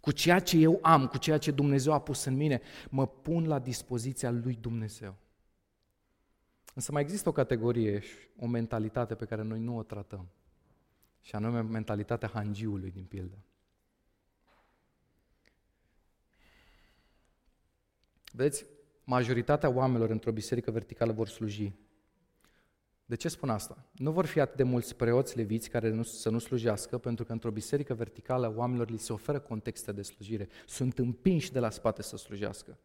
[0.02, 3.48] Cu ceea ce eu am, cu ceea ce Dumnezeu a pus în mine, mă pun
[3.48, 5.16] la dispoziția lui Dumnezeu.
[6.74, 10.28] Însă mai există o categorie și o mentalitate pe care noi nu o tratăm.
[11.22, 13.38] Și anume mentalitatea hangiului din pildă.
[18.32, 18.66] Vedeți,
[19.04, 21.74] majoritatea oamenilor într-o biserică verticală vor sluji.
[23.12, 23.86] De ce spun asta?
[23.92, 27.32] Nu vor fi atât de mulți preoți leviți care nu, să nu slujească, pentru că
[27.32, 30.48] într-o biserică verticală oamenilor li se oferă contexte de slujire.
[30.68, 32.78] Sunt împinși de la spate să slujească.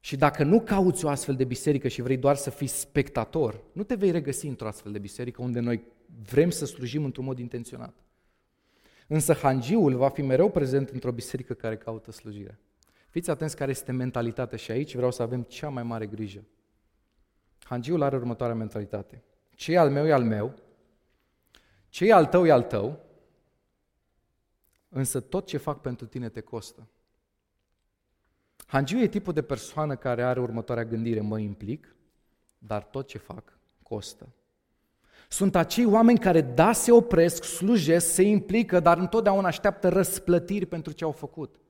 [0.00, 3.82] Și dacă nu cauți o astfel de biserică și vrei doar să fii spectator, nu
[3.82, 5.82] te vei regăsi într-o astfel de biserică unde noi
[6.30, 7.94] vrem să slujim într-un mod intenționat.
[9.06, 12.58] Însă hangiul va fi mereu prezent într-o biserică care caută slujire.
[13.08, 16.44] Fiți atenți care este mentalitatea și aici vreau să avem cea mai mare grijă.
[17.68, 19.22] Hangiul are următoarea mentalitate.
[19.54, 20.54] Ce e al meu e al meu,
[21.88, 23.00] ce e al tău e al tău,
[24.88, 26.86] însă tot ce fac pentru tine te costă.
[28.66, 31.96] Hangiu e tipul de persoană care are următoarea gândire, mă implic,
[32.58, 34.28] dar tot ce fac costă.
[35.28, 40.92] Sunt acei oameni care, da, se opresc, slujesc, se implică, dar întotdeauna așteaptă răsplătiri pentru
[40.92, 41.60] ce au făcut.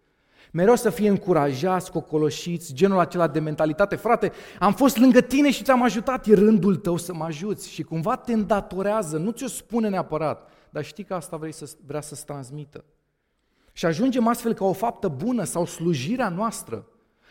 [0.53, 3.97] Mereu să fie încurajați, cocoloșiți, genul acela de mentalitate.
[3.97, 7.71] Frate, am fost lângă tine și ți-am ajutat, e rândul tău să mă ajuți.
[7.71, 12.01] Și cumva te îndatorează, nu ți-o spune neapărat, dar știi că asta vrei să, vrea
[12.01, 12.85] să-ți transmită.
[13.73, 16.87] Și ajungem astfel ca o faptă bună sau slujirea noastră,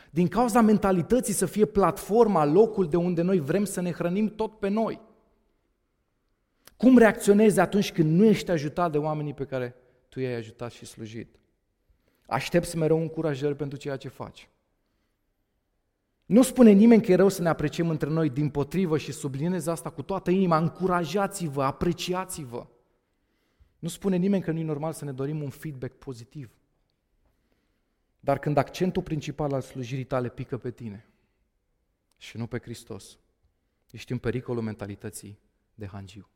[0.09, 4.59] din cauza mentalității să fie platforma, locul de unde noi vrem să ne hrănim tot
[4.59, 5.01] pe noi.
[6.77, 9.75] Cum reacționezi atunci când nu ești ajutat de oamenii pe care
[10.09, 11.35] tu i-ai ajutat și slujit?
[12.27, 14.49] Aștepți mereu încurajări pentru ceea ce faci.
[16.25, 19.67] Nu spune nimeni că e rău să ne apreciem între noi, din potrivă și subliniez
[19.67, 22.67] asta cu toată inima, încurajați-vă, apreciați-vă.
[23.79, 26.51] Nu spune nimeni că nu e normal să ne dorim un feedback pozitiv.
[28.19, 31.09] Dar când accentul principal al slujirii tale pică pe tine
[32.17, 33.17] și nu pe Hristos,
[33.91, 35.39] ești în pericolul mentalității
[35.75, 36.29] de hangiu.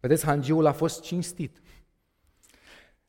[0.00, 1.60] Vedeți, hangiul a fost cinstit.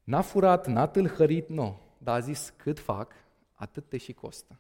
[0.08, 1.80] N-a furat, n-a tâlhărit, nu.
[1.98, 3.14] Dar a zis, cât fac,
[3.54, 4.60] atât te și costă.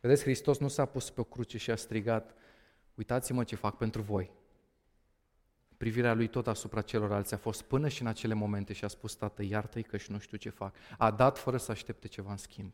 [0.00, 2.34] Vedeți, Hristos nu s-a pus pe o cruce și a strigat,
[2.94, 4.30] uitați-mă ce fac pentru voi.
[5.76, 9.14] Privirea lui tot asupra celorlalți a fost până și în acele momente și a spus,
[9.14, 10.74] Tată, iartă-i că și nu știu ce fac.
[10.98, 12.72] A dat fără să aștepte ceva în schimb.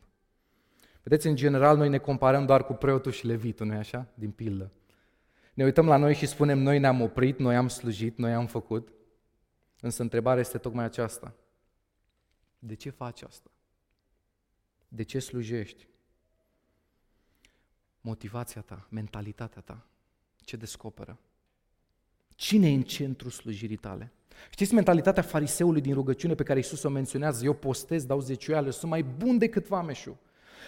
[1.01, 4.07] Vedeți, în general, noi ne comparăm doar cu preotul și levitul, nu-i așa?
[4.13, 4.71] Din pildă.
[5.53, 8.93] Ne uităm la noi și spunem, noi ne-am oprit, noi am slujit, noi am făcut.
[9.83, 11.33] Însă întrebarea este tocmai aceasta.
[12.59, 13.49] De ce faci asta?
[14.87, 15.87] De ce slujești?
[18.01, 19.85] Motivația ta, mentalitatea ta,
[20.35, 21.19] ce descoperă?
[22.35, 24.11] Cine e în centru slujirii tale?
[24.49, 27.45] Știți mentalitatea fariseului din rugăciune pe care Iisus o menționează?
[27.45, 30.17] Eu postez, dau zecioială, sunt mai bun decât vameșul.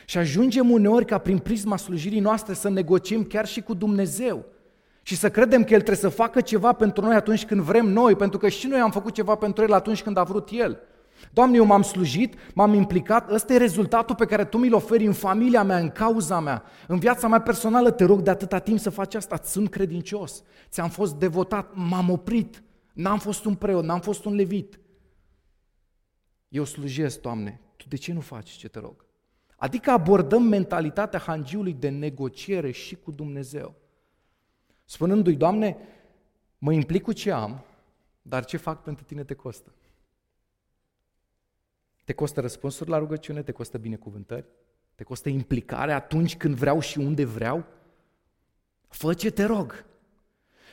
[0.06, 4.46] Și ajungem uneori ca prin prisma slujirii noastre să negociem chiar și cu Dumnezeu.
[5.08, 8.16] Și să credem că El trebuie să facă ceva pentru noi atunci când vrem noi,
[8.16, 10.80] pentru că și noi am făcut ceva pentru El atunci când a vrut El.
[11.34, 15.14] Doamne, eu m-am slujit, m-am implicat, ăsta e rezultatul pe care Tu mi-l oferi în
[15.14, 18.90] familia mea, în cauza mea, în viața mea personală, te rog de atâta timp să
[18.90, 22.64] faci asta, sunt credincios, ți-am fost devotat, m-am oprit,
[22.94, 24.80] n-am fost un preot, n-am fost un levit.
[26.48, 29.06] Eu slujesc, Doamne, Tu de ce nu faci ce te rog?
[29.56, 33.84] Adică abordăm mentalitatea hangiului de negociere și cu Dumnezeu.
[34.86, 35.78] Spunându-i, Doamne,
[36.58, 37.64] mă implic cu ce am,
[38.22, 39.74] dar ce fac pentru tine te costă.
[42.04, 44.46] Te costă răspunsuri la rugăciune, te costă binecuvântări,
[44.96, 47.66] te costă implicare atunci când vreau și unde vreau.
[48.88, 49.86] Fă ce te rog.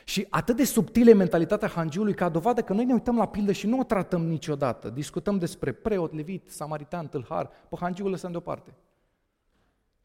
[0.05, 3.51] Și atât de subtilă e mentalitatea hangiului ca dovadă că noi ne uităm la pildă
[3.51, 4.89] și nu o tratăm niciodată.
[4.89, 8.73] Discutăm despre preot, levit, samaritan, tâlhar, pe hangiul lăsăm deoparte.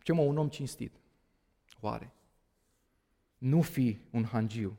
[0.03, 0.95] Ce mă, un om cinstit.
[1.81, 2.13] Oare?
[3.39, 4.77] Nu fi un hangiu.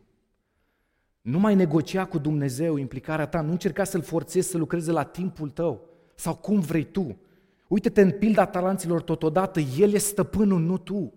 [1.22, 5.50] Nu mai negocia cu Dumnezeu implicarea ta, nu încerca să-L forțezi să lucreze la timpul
[5.50, 7.18] tău sau cum vrei tu.
[7.68, 11.14] Uite-te în pilda talanților totodată, El e stăpânul, nu tu.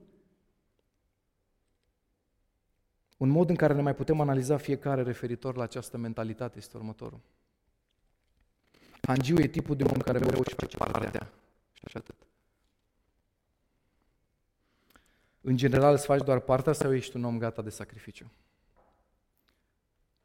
[3.16, 7.20] Un mod în care ne mai putem analiza fiecare referitor la această mentalitate este următorul.
[9.00, 11.32] Hangiu e tipul de om care mereu își face partea.
[11.72, 12.26] Și așa atât.
[15.44, 18.30] În general îți faci doar partea sau ești un om gata de sacrificiu?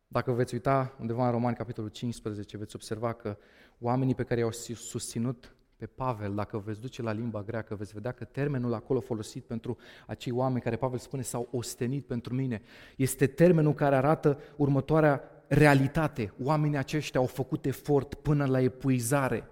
[0.07, 3.37] Dacă veți uita undeva în Romani, capitolul 15, veți observa că
[3.79, 8.11] oamenii pe care i-au susținut pe Pavel, dacă veți duce la limba greacă, veți vedea
[8.11, 12.61] că termenul acolo folosit pentru acei oameni care Pavel spune s-au ostenit pentru mine,
[12.95, 16.33] este termenul care arată următoarea realitate.
[16.43, 19.49] Oamenii aceștia au făcut efort până la epuizare.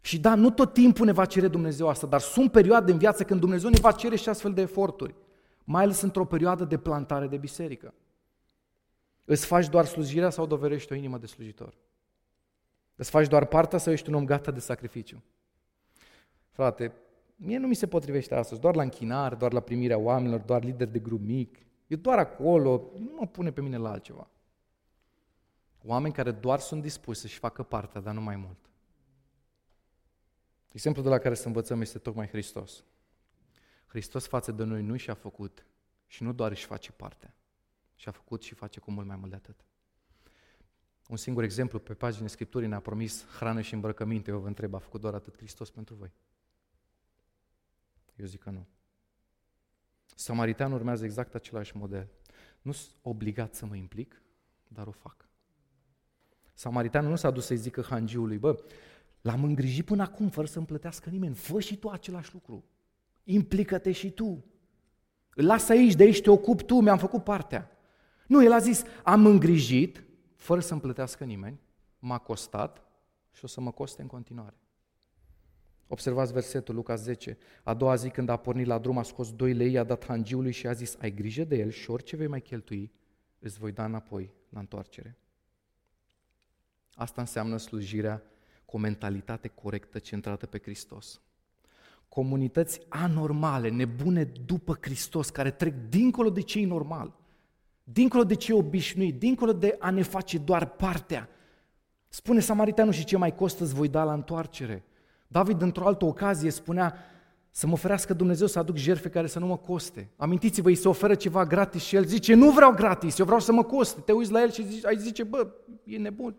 [0.00, 3.24] Și da, nu tot timpul ne va cere Dumnezeu asta, dar sunt perioade în viață
[3.24, 5.14] când Dumnezeu ne va cere și astfel de eforturi,
[5.64, 7.94] mai ales într-o perioadă de plantare de biserică.
[9.24, 11.74] Îți faci doar slujirea sau doverești o inimă de slujitor?
[12.96, 15.22] Îți faci doar partea sau ești un om gata de sacrificiu?
[16.50, 16.92] Frate,
[17.36, 20.88] mie nu mi se potrivește astăzi, doar la închinare, doar la primirea oamenilor, doar lider
[20.88, 21.58] de grup mic.
[21.86, 24.30] E doar acolo, nu mă pune pe mine la altceva.
[25.84, 28.67] Oameni care doar sunt dispuși să-și facă partea, dar nu mai mult.
[30.78, 32.84] Exemplul de la care să învățăm este tocmai Hristos.
[33.86, 35.66] Hristos față de noi nu și-a făcut
[36.06, 37.34] și nu doar își face partea,
[37.94, 39.64] și-a făcut și face cu mult mai mult de atât.
[41.08, 44.30] Un singur exemplu, pe pagina Scripturii ne-a promis hrană și îmbrăcăminte.
[44.30, 46.12] Eu vă întreb, a făcut doar atât Hristos pentru voi?
[48.16, 48.66] Eu zic că nu.
[50.14, 52.08] Samariteanul urmează exact același model.
[52.62, 54.22] Nu sunt obligat să mă implic,
[54.68, 55.28] dar o fac.
[56.54, 58.62] Samariteanul nu s-a dus să-i zică hangiului, bă,
[59.20, 62.64] l-am îngrijit până acum fără să-mi plătească nimeni, fă și tu același lucru.
[63.24, 64.44] Implică-te și tu.
[65.34, 67.70] Îl las aici, de aici te ocup tu, mi-am făcut partea.
[68.26, 70.04] Nu, el a zis, am îngrijit,
[70.36, 71.60] fără să-mi plătească nimeni,
[71.98, 72.82] m-a costat
[73.32, 74.56] și o să mă coste în continuare.
[75.86, 77.38] Observați versetul, Luca 10.
[77.62, 80.52] A doua zi când a pornit la drum, a scos 2 lei, a dat hangiului
[80.52, 82.92] și a zis, ai grijă de el și orice vei mai cheltui,
[83.38, 85.18] îți voi da înapoi la întoarcere.
[86.94, 88.22] Asta înseamnă slujirea
[88.68, 91.20] cu o mentalitate corectă, centrată pe Hristos.
[92.08, 97.14] Comunități anormale, nebune după Hristos, care trec dincolo de cei normal,
[97.84, 101.28] dincolo de ce obișnuit, dincolo de a ne face doar partea.
[102.08, 104.84] Spune Samariteanul și ce mai costă îți voi da la întoarcere.
[105.26, 106.94] David, într-o altă ocazie, spunea
[107.50, 110.10] să mă ferească Dumnezeu să aduc jerfe care să nu mă coste.
[110.16, 113.52] Amintiți-vă, îi se oferă ceva gratis și el zice, nu vreau gratis, eu vreau să
[113.52, 114.00] mă coste.
[114.00, 115.50] Te uiți la el și zici, ai zice, bă,
[115.84, 116.36] e nebun.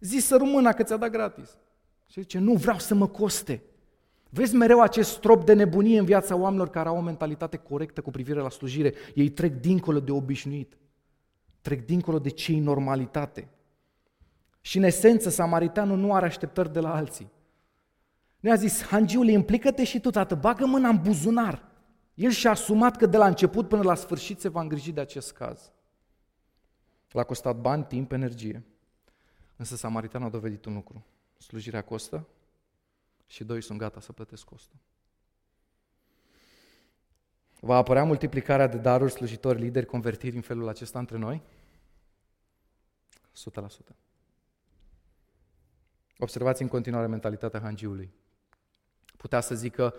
[0.00, 1.58] Zi să rămână că ți-a dat gratis.
[2.06, 3.62] Și zice, nu vreau să mă coste.
[4.30, 8.10] Vezi mereu acest strop de nebunie în viața oamenilor care au o mentalitate corectă cu
[8.10, 8.94] privire la slujire.
[9.14, 10.78] Ei trec dincolo de obișnuit.
[11.60, 13.48] Trec dincolo de cei normalitate.
[14.60, 17.30] Și în esență, samaritanul nu are așteptări de la alții.
[18.40, 21.68] Nu a zis, hangiule, implică-te și tu, tată, bagă mâna în buzunar.
[22.14, 25.32] El și-a asumat că de la început până la sfârșit se va îngriji de acest
[25.32, 25.72] caz.
[27.10, 28.64] L-a costat bani, timp, energie.
[29.56, 31.04] Însă samaritanul a dovedit un lucru.
[31.38, 32.26] Slujirea costă,
[33.26, 34.76] și doi sunt gata să plătesc costul.
[37.60, 41.42] Va apărea multiplicarea de daruri, slujitori, lideri, convertiri în felul acesta între noi?
[43.92, 43.96] 100%.
[46.18, 48.12] Observați în continuare mentalitatea hangiului.
[49.16, 49.94] Putea să zică,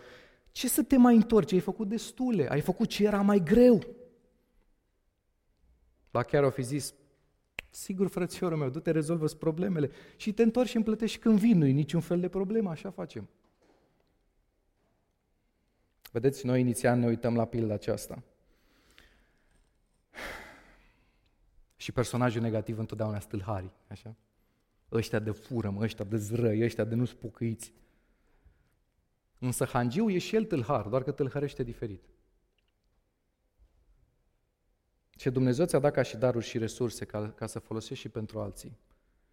[0.52, 3.86] ce să te mai întorci, ai făcut destule, ai făcut ce era mai greu.
[6.12, 6.94] La chiar o fi zis,
[7.70, 11.74] sigur frățiorul meu, du-te, rezolvă problemele și te întorci și îmi plătești când vin, nu-i
[11.74, 13.30] niciun fel de problemă, așa facem.
[16.12, 18.24] Vedeți, noi inițial ne uităm la pilda aceasta.
[21.76, 24.16] Și personajul negativ întotdeauna stâlharii, așa?
[24.92, 27.74] Ăștia de fură, mă, ăștia de zrăi, ăștia de nu spucăiți.
[29.40, 32.04] Însă hangiu e și el tâlhar, doar că tâlhărește diferit.
[35.18, 38.40] Ce Dumnezeu ți-a dat ca și daruri și resurse ca, ca să folosești și pentru
[38.40, 38.78] alții.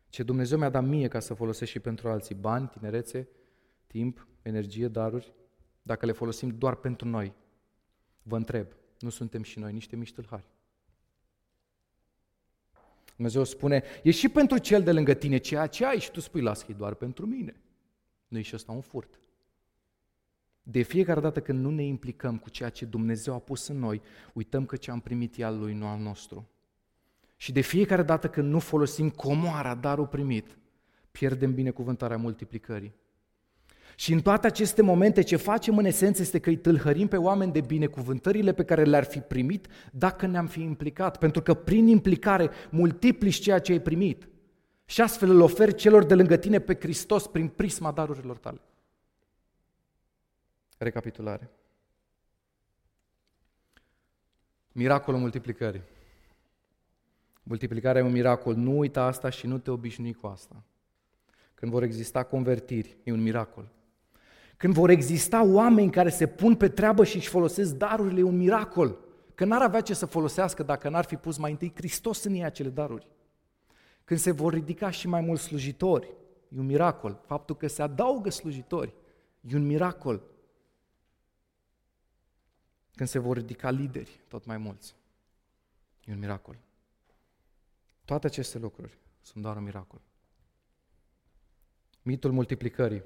[0.09, 2.35] Ce Dumnezeu mi-a dat mie ca să folosesc și pentru alții.
[2.35, 3.29] Bani, tinerețe,
[3.87, 5.33] timp, energie, daruri.
[5.83, 7.35] Dacă le folosim doar pentru noi,
[8.23, 8.67] vă întreb,
[8.99, 10.51] nu suntem și noi niște mici tâlhari?
[13.15, 16.41] Dumnezeu spune, e și pentru cel de lângă tine ceea ce ai și tu spui,
[16.41, 17.61] las că e doar pentru mine.
[18.29, 19.21] Nu e și ăsta un furt.
[20.67, 24.03] De fiecare dată când nu ne implicăm cu ceea ce Dumnezeu a pus în noi,
[24.33, 26.49] uităm că ce am primit e al Lui, nu al nostru.
[27.37, 30.59] Și de fiecare dată când nu folosim comoara, darul primit,
[31.11, 32.95] pierdem binecuvântarea multiplicării.
[33.97, 37.53] Și în toate aceste momente ce facem în esență este că îi tâlhărim pe oameni
[37.53, 41.19] de binecuvântările pe care le-ar fi primit dacă ne-am fi implicat.
[41.19, 44.29] Pentru că prin implicare multiplici ceea ce ai primit.
[44.85, 48.61] Și astfel îl oferi celor de lângă tine pe Hristos prin prisma darurilor tale.
[50.77, 51.51] Recapitulare.
[54.73, 55.83] Miracolul multiplicării.
[57.43, 58.55] Multiplicarea e un miracol.
[58.55, 60.63] Nu uita asta și nu te obișnui cu asta.
[61.55, 63.69] Când vor exista convertiri, e un miracol.
[64.57, 68.37] Când vor exista oameni care se pun pe treabă și își folosesc darurile, e un
[68.37, 68.99] miracol.
[69.35, 72.45] Că n-ar avea ce să folosească dacă n-ar fi pus mai întâi Hristos în ei
[72.45, 73.11] acele daruri.
[74.05, 76.13] Când se vor ridica și mai mulți slujitori,
[76.49, 77.21] e un miracol.
[77.27, 78.95] Faptul că se adaugă slujitori,
[79.41, 80.23] e un miracol.
[82.95, 84.95] Când se vor ridica lideri tot mai mulți,
[86.05, 86.57] e un miracol.
[88.05, 90.01] Toate aceste lucruri sunt doar un miracol.
[92.03, 93.03] Mitul multiplicării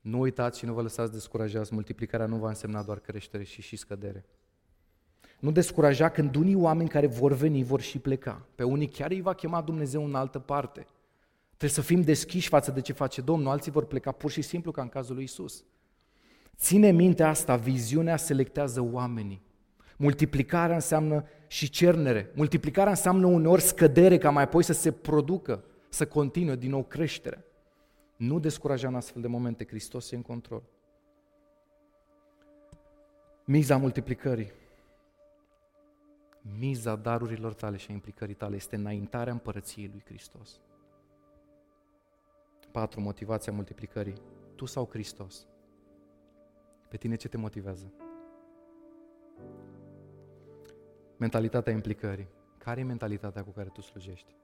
[0.00, 3.76] nu uitați și nu vă lăsați descurajați, multiplicarea nu va însemna doar creștere și și
[3.76, 4.24] scădere.
[5.40, 8.46] Nu descuraja când unii oameni care vor veni vor și pleca.
[8.54, 10.86] Pe unii chiar îi va chema Dumnezeu în altă parte.
[11.46, 14.70] Trebuie să fim deschiși față de ce face Domnul, alții vor pleca pur și simplu
[14.70, 15.64] ca în cazul lui Isus.
[16.58, 19.42] Ține minte asta, viziunea selectează oamenii.
[19.96, 22.30] Multiplicarea înseamnă și cernere.
[22.34, 27.44] Multiplicarea înseamnă uneori scădere ca mai apoi să se producă, să continue din nou creșterea.
[28.16, 30.62] Nu descuraja în astfel de momente, Hristos e în control.
[33.44, 34.52] Miza multiplicării,
[36.58, 40.60] miza darurilor tale și a implicării tale este înaintarea împărăției lui Hristos.
[42.70, 44.14] Patru, motivația multiplicării.
[44.54, 45.46] Tu sau Hristos?
[46.88, 47.92] Pe tine ce te motivează?
[51.16, 52.28] Mentalitatea implicării.
[52.58, 54.36] Care e mentalitatea cu care tu slujești?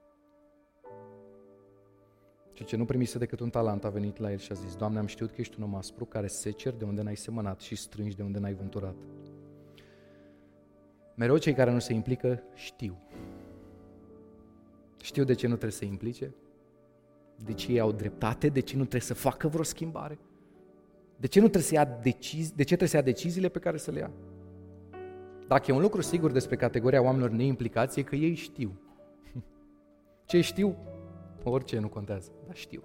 [2.53, 4.99] Și ce nu primise decât un talent a venit la el și a zis, Doamne,
[4.99, 8.15] am știut că ești un om aspru care secer de unde n-ai semănat și strângi
[8.15, 8.95] de unde n-ai vânturat.
[11.15, 12.97] Mereu cei care nu se implică știu.
[15.01, 16.35] Știu de ce nu trebuie să implice,
[17.35, 20.19] de ce ei au dreptate, de ce nu trebuie să facă vreo schimbare,
[21.15, 23.77] de ce nu trebuie să ia decizi, de ce trebuie să ia deciziile pe care
[23.77, 24.11] să le ia.
[25.47, 28.79] Dacă e un lucru sigur despre categoria oamenilor neimplicați, e că ei știu.
[30.25, 30.77] Ce știu,
[31.49, 32.83] Orice nu contează, dar știu.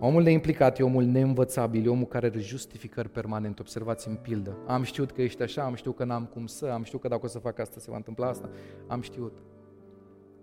[0.00, 3.60] Omul neimplicat e omul neînvățabil, e omul care are justificări permanente.
[3.60, 4.56] Observați în pildă.
[4.66, 7.20] Am știut că ești așa, am știut că n-am cum să, am știut că dacă
[7.24, 8.48] o să fac asta se va întâmpla asta,
[8.86, 9.38] am știut.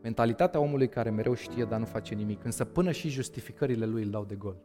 [0.01, 4.09] Mentalitatea omului care mereu știe, dar nu face nimic, însă până și justificările lui îl
[4.09, 4.55] dau de gol.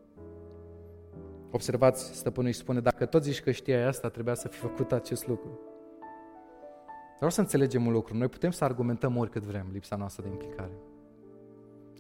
[1.51, 5.27] Observați, stăpânul își spune, dacă tot zici că știai asta, trebuia să fi făcut acest
[5.27, 5.61] lucru.
[7.17, 8.17] Vreau să înțelegem un lucru.
[8.17, 10.73] Noi putem să argumentăm oricât vrem lipsa noastră de implicare.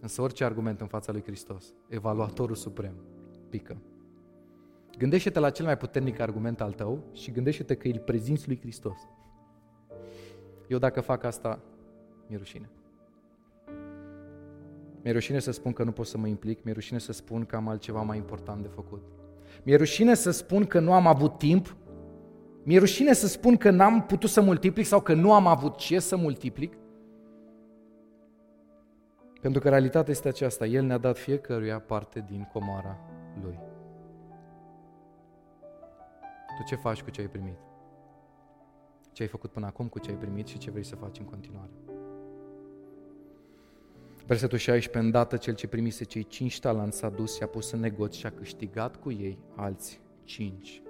[0.00, 2.94] Însă orice argument în fața lui Hristos, evaluatorul suprem,
[3.48, 3.76] pică.
[4.98, 8.98] Gândește-te la cel mai puternic argument al tău și gândește-te că îl prezinți lui Hristos.
[10.68, 11.60] Eu dacă fac asta,
[12.26, 12.70] mi-e rușine.
[15.02, 17.56] Mi-e rușine să spun că nu pot să mă implic, mi-e rușine să spun că
[17.56, 19.02] am altceva mai important de făcut.
[19.62, 21.76] Mi-e rușine să spun că nu am avut timp,
[22.62, 25.98] mi-e rușine să spun că n-am putut să multiplic sau că nu am avut ce
[25.98, 26.78] să multiplic.
[29.40, 32.98] Pentru că realitatea este aceasta, El ne-a dat fiecăruia parte din comara
[33.42, 33.58] Lui.
[36.56, 37.58] Tu ce faci cu ce ai primit?
[39.12, 41.24] Ce ai făcut până acum cu ce ai primit și ce vrei să faci în
[41.24, 41.70] continuare?
[44.28, 47.80] Versetul 16, îndată cel ce primise cei cinci talanți s-a dus, și a pus în
[47.80, 50.82] negoț și a câștigat cu ei alți cinci.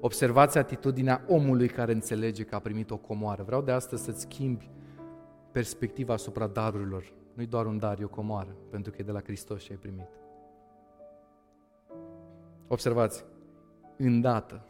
[0.00, 3.42] Observați atitudinea omului care înțelege că a primit o comoară.
[3.42, 4.70] Vreau de astăzi să-ți schimbi
[5.52, 7.12] perspectiva asupra darurilor.
[7.34, 9.78] Nu-i doar un dar, e o comoară, pentru că e de la Hristos și ai
[9.78, 10.08] primit.
[12.68, 13.24] Observați,
[13.96, 14.64] îndată.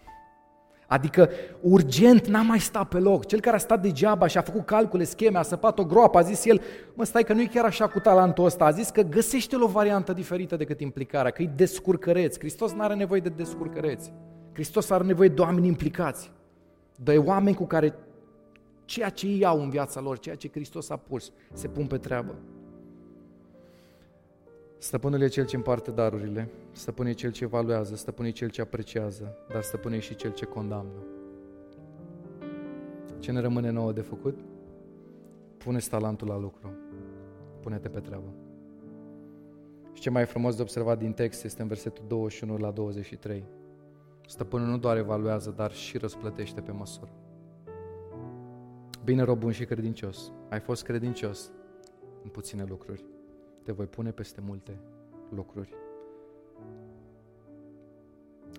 [0.91, 1.31] Adică
[1.61, 3.27] urgent n-a mai stat pe loc.
[3.27, 6.21] Cel care a stat degeaba și a făcut calcule, scheme, a săpat o groapă, a
[6.21, 6.61] zis el,
[6.95, 9.67] mă stai că nu e chiar așa cu talentul ăsta, a zis că găsește o
[9.67, 12.39] variantă diferită decât implicarea, că e descurcăreț.
[12.39, 14.13] Hristos nu are nevoie de descurcăreți.
[14.53, 16.33] Hristos are nevoie de oameni implicați,
[16.97, 17.95] de oameni cu care
[18.85, 21.97] ceea ce ei au în viața lor, ceea ce Hristos a pus, se pun pe
[21.97, 22.35] treabă.
[24.81, 28.61] Stăpânul e cel ce împarte darurile, stăpânul e cel ce evaluează, stăpânul e cel ce
[28.61, 31.05] apreciază, dar stăpânul e și cel ce condamnă.
[33.19, 34.39] Ce ne rămâne nouă de făcut?
[35.57, 36.71] pune talentul la lucru.
[37.61, 38.33] Pune-te pe treabă.
[39.93, 43.45] Și ce mai frumos de observat din text este în versetul 21 la 23.
[44.27, 47.11] Stăpânul nu doar evaluează, dar și răsplătește pe măsură.
[49.05, 51.51] Bine, rob bun și credincios, ai fost credincios
[52.23, 53.05] în puține lucruri.
[53.63, 54.81] Te voi pune peste multe
[55.31, 55.75] lucruri.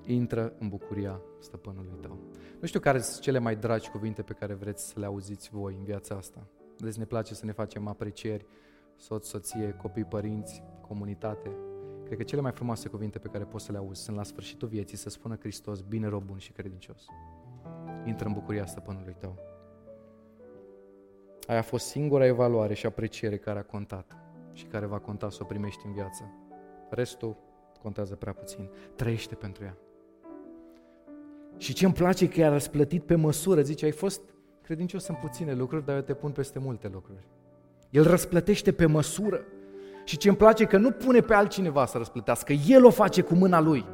[0.06, 2.18] Intră în bucuria stăpânului tău.
[2.60, 5.76] Nu știu care sunt cele mai dragi cuvinte pe care vreți să le auziți voi
[5.78, 6.48] în viața asta.
[6.78, 8.46] Deci ne place să ne facem aprecieri,
[8.96, 11.52] soț, soție, copii, părinți, comunitate,
[12.12, 14.68] Cred că cele mai frumoase cuvinte pe care poți să le auzi sunt la sfârșitul
[14.68, 17.06] vieții să spună Hristos, bine rob bun și credincios.
[18.06, 19.38] Intră în bucuria stăpânului tău.
[21.48, 24.21] Aia a fost singura evaluare și apreciere care a contat
[24.54, 26.24] și care va conta să o primești în viață.
[26.90, 27.36] Restul
[27.82, 28.70] contează prea puțin.
[28.96, 29.78] Trăiește pentru ea.
[31.58, 34.22] Și ce îmi place că i-a răsplătit pe măsură, zice, ai fost
[34.62, 37.28] credincios în puține lucruri, dar eu te pun peste multe lucruri.
[37.90, 39.42] El răsplătește pe măsură.
[40.04, 43.34] Și ce îmi place că nu pune pe altcineva să răsplătească, El o face cu
[43.34, 43.86] mâna Lui.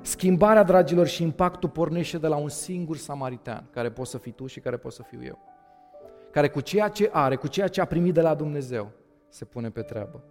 [0.00, 4.46] Schimbarea, dragilor, și impactul pornește de la un singur samaritan, care poți să fii tu
[4.46, 5.38] și care poți să fiu eu.
[6.30, 8.90] Care cu ceea ce are, cu ceea ce a primit de la Dumnezeu,
[9.30, 10.24] se pune pe treabă.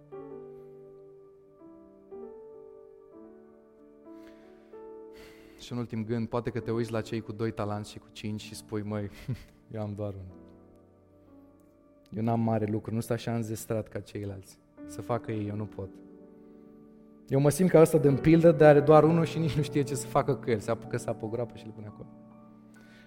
[5.58, 8.06] Și un ultim gând, poate că te uiți la cei cu doi talanți și cu
[8.12, 9.10] cinci și spui, măi,
[9.74, 10.38] eu am doar unul.
[12.10, 14.58] Eu n-am mare lucru, nu sunt așa înzestrat ca ceilalți.
[14.86, 15.88] Să facă ei, eu nu pot.
[17.28, 19.82] Eu mă simt ca ăsta de pildă, dar are doar unul și nici nu știe
[19.82, 20.58] ce să facă cu el.
[20.58, 22.08] Se apucă să apă o groapă și le pune acolo.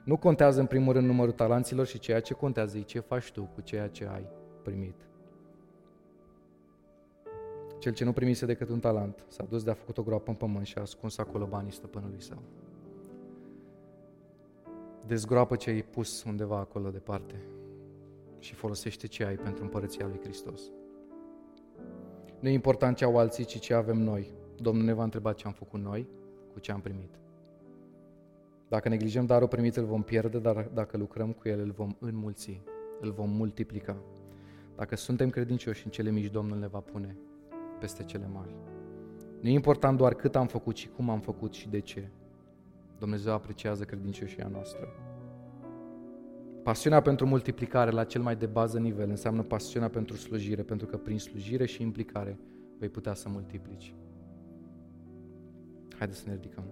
[0.03, 3.43] Nu contează în primul rând numărul talanților și ceea ce contează e ce faci tu
[3.43, 4.27] cu ceea ce ai
[4.61, 4.95] primit.
[7.83, 10.35] Cel ce nu primise decât un talent s-a dus de a făcut o groapă în
[10.35, 12.41] pământ și a ascuns acolo banii stăpânului său.
[15.07, 17.35] Dezgroapă ce ai pus undeva acolo departe
[18.39, 20.61] și folosește ce ai pentru împărăția lui Hristos.
[22.39, 24.31] Nu e important ce au alții, ci ce avem noi.
[24.55, 26.07] Domnul ne va întreba ce am făcut noi
[26.53, 27.19] cu ce am primit.
[28.67, 32.61] Dacă neglijăm darul primit, îl vom pierde, dar dacă lucrăm cu el, îl vom înmulți,
[32.99, 33.97] îl vom multiplica.
[34.75, 37.17] Dacă suntem credincioși în cele mici, Domnul ne va pune
[37.83, 38.55] peste cele mari.
[39.41, 42.09] Nu e important doar cât am făcut, ci cum am făcut și de ce.
[42.97, 44.87] Dumnezeu apreciază credincioșia noastră.
[46.63, 50.97] Pasiunea pentru multiplicare la cel mai de bază nivel înseamnă pasiunea pentru slujire, pentru că
[50.97, 52.37] prin slujire și implicare
[52.79, 53.93] vei putea să multiplici.
[55.97, 56.63] Haideți să ne ridicăm.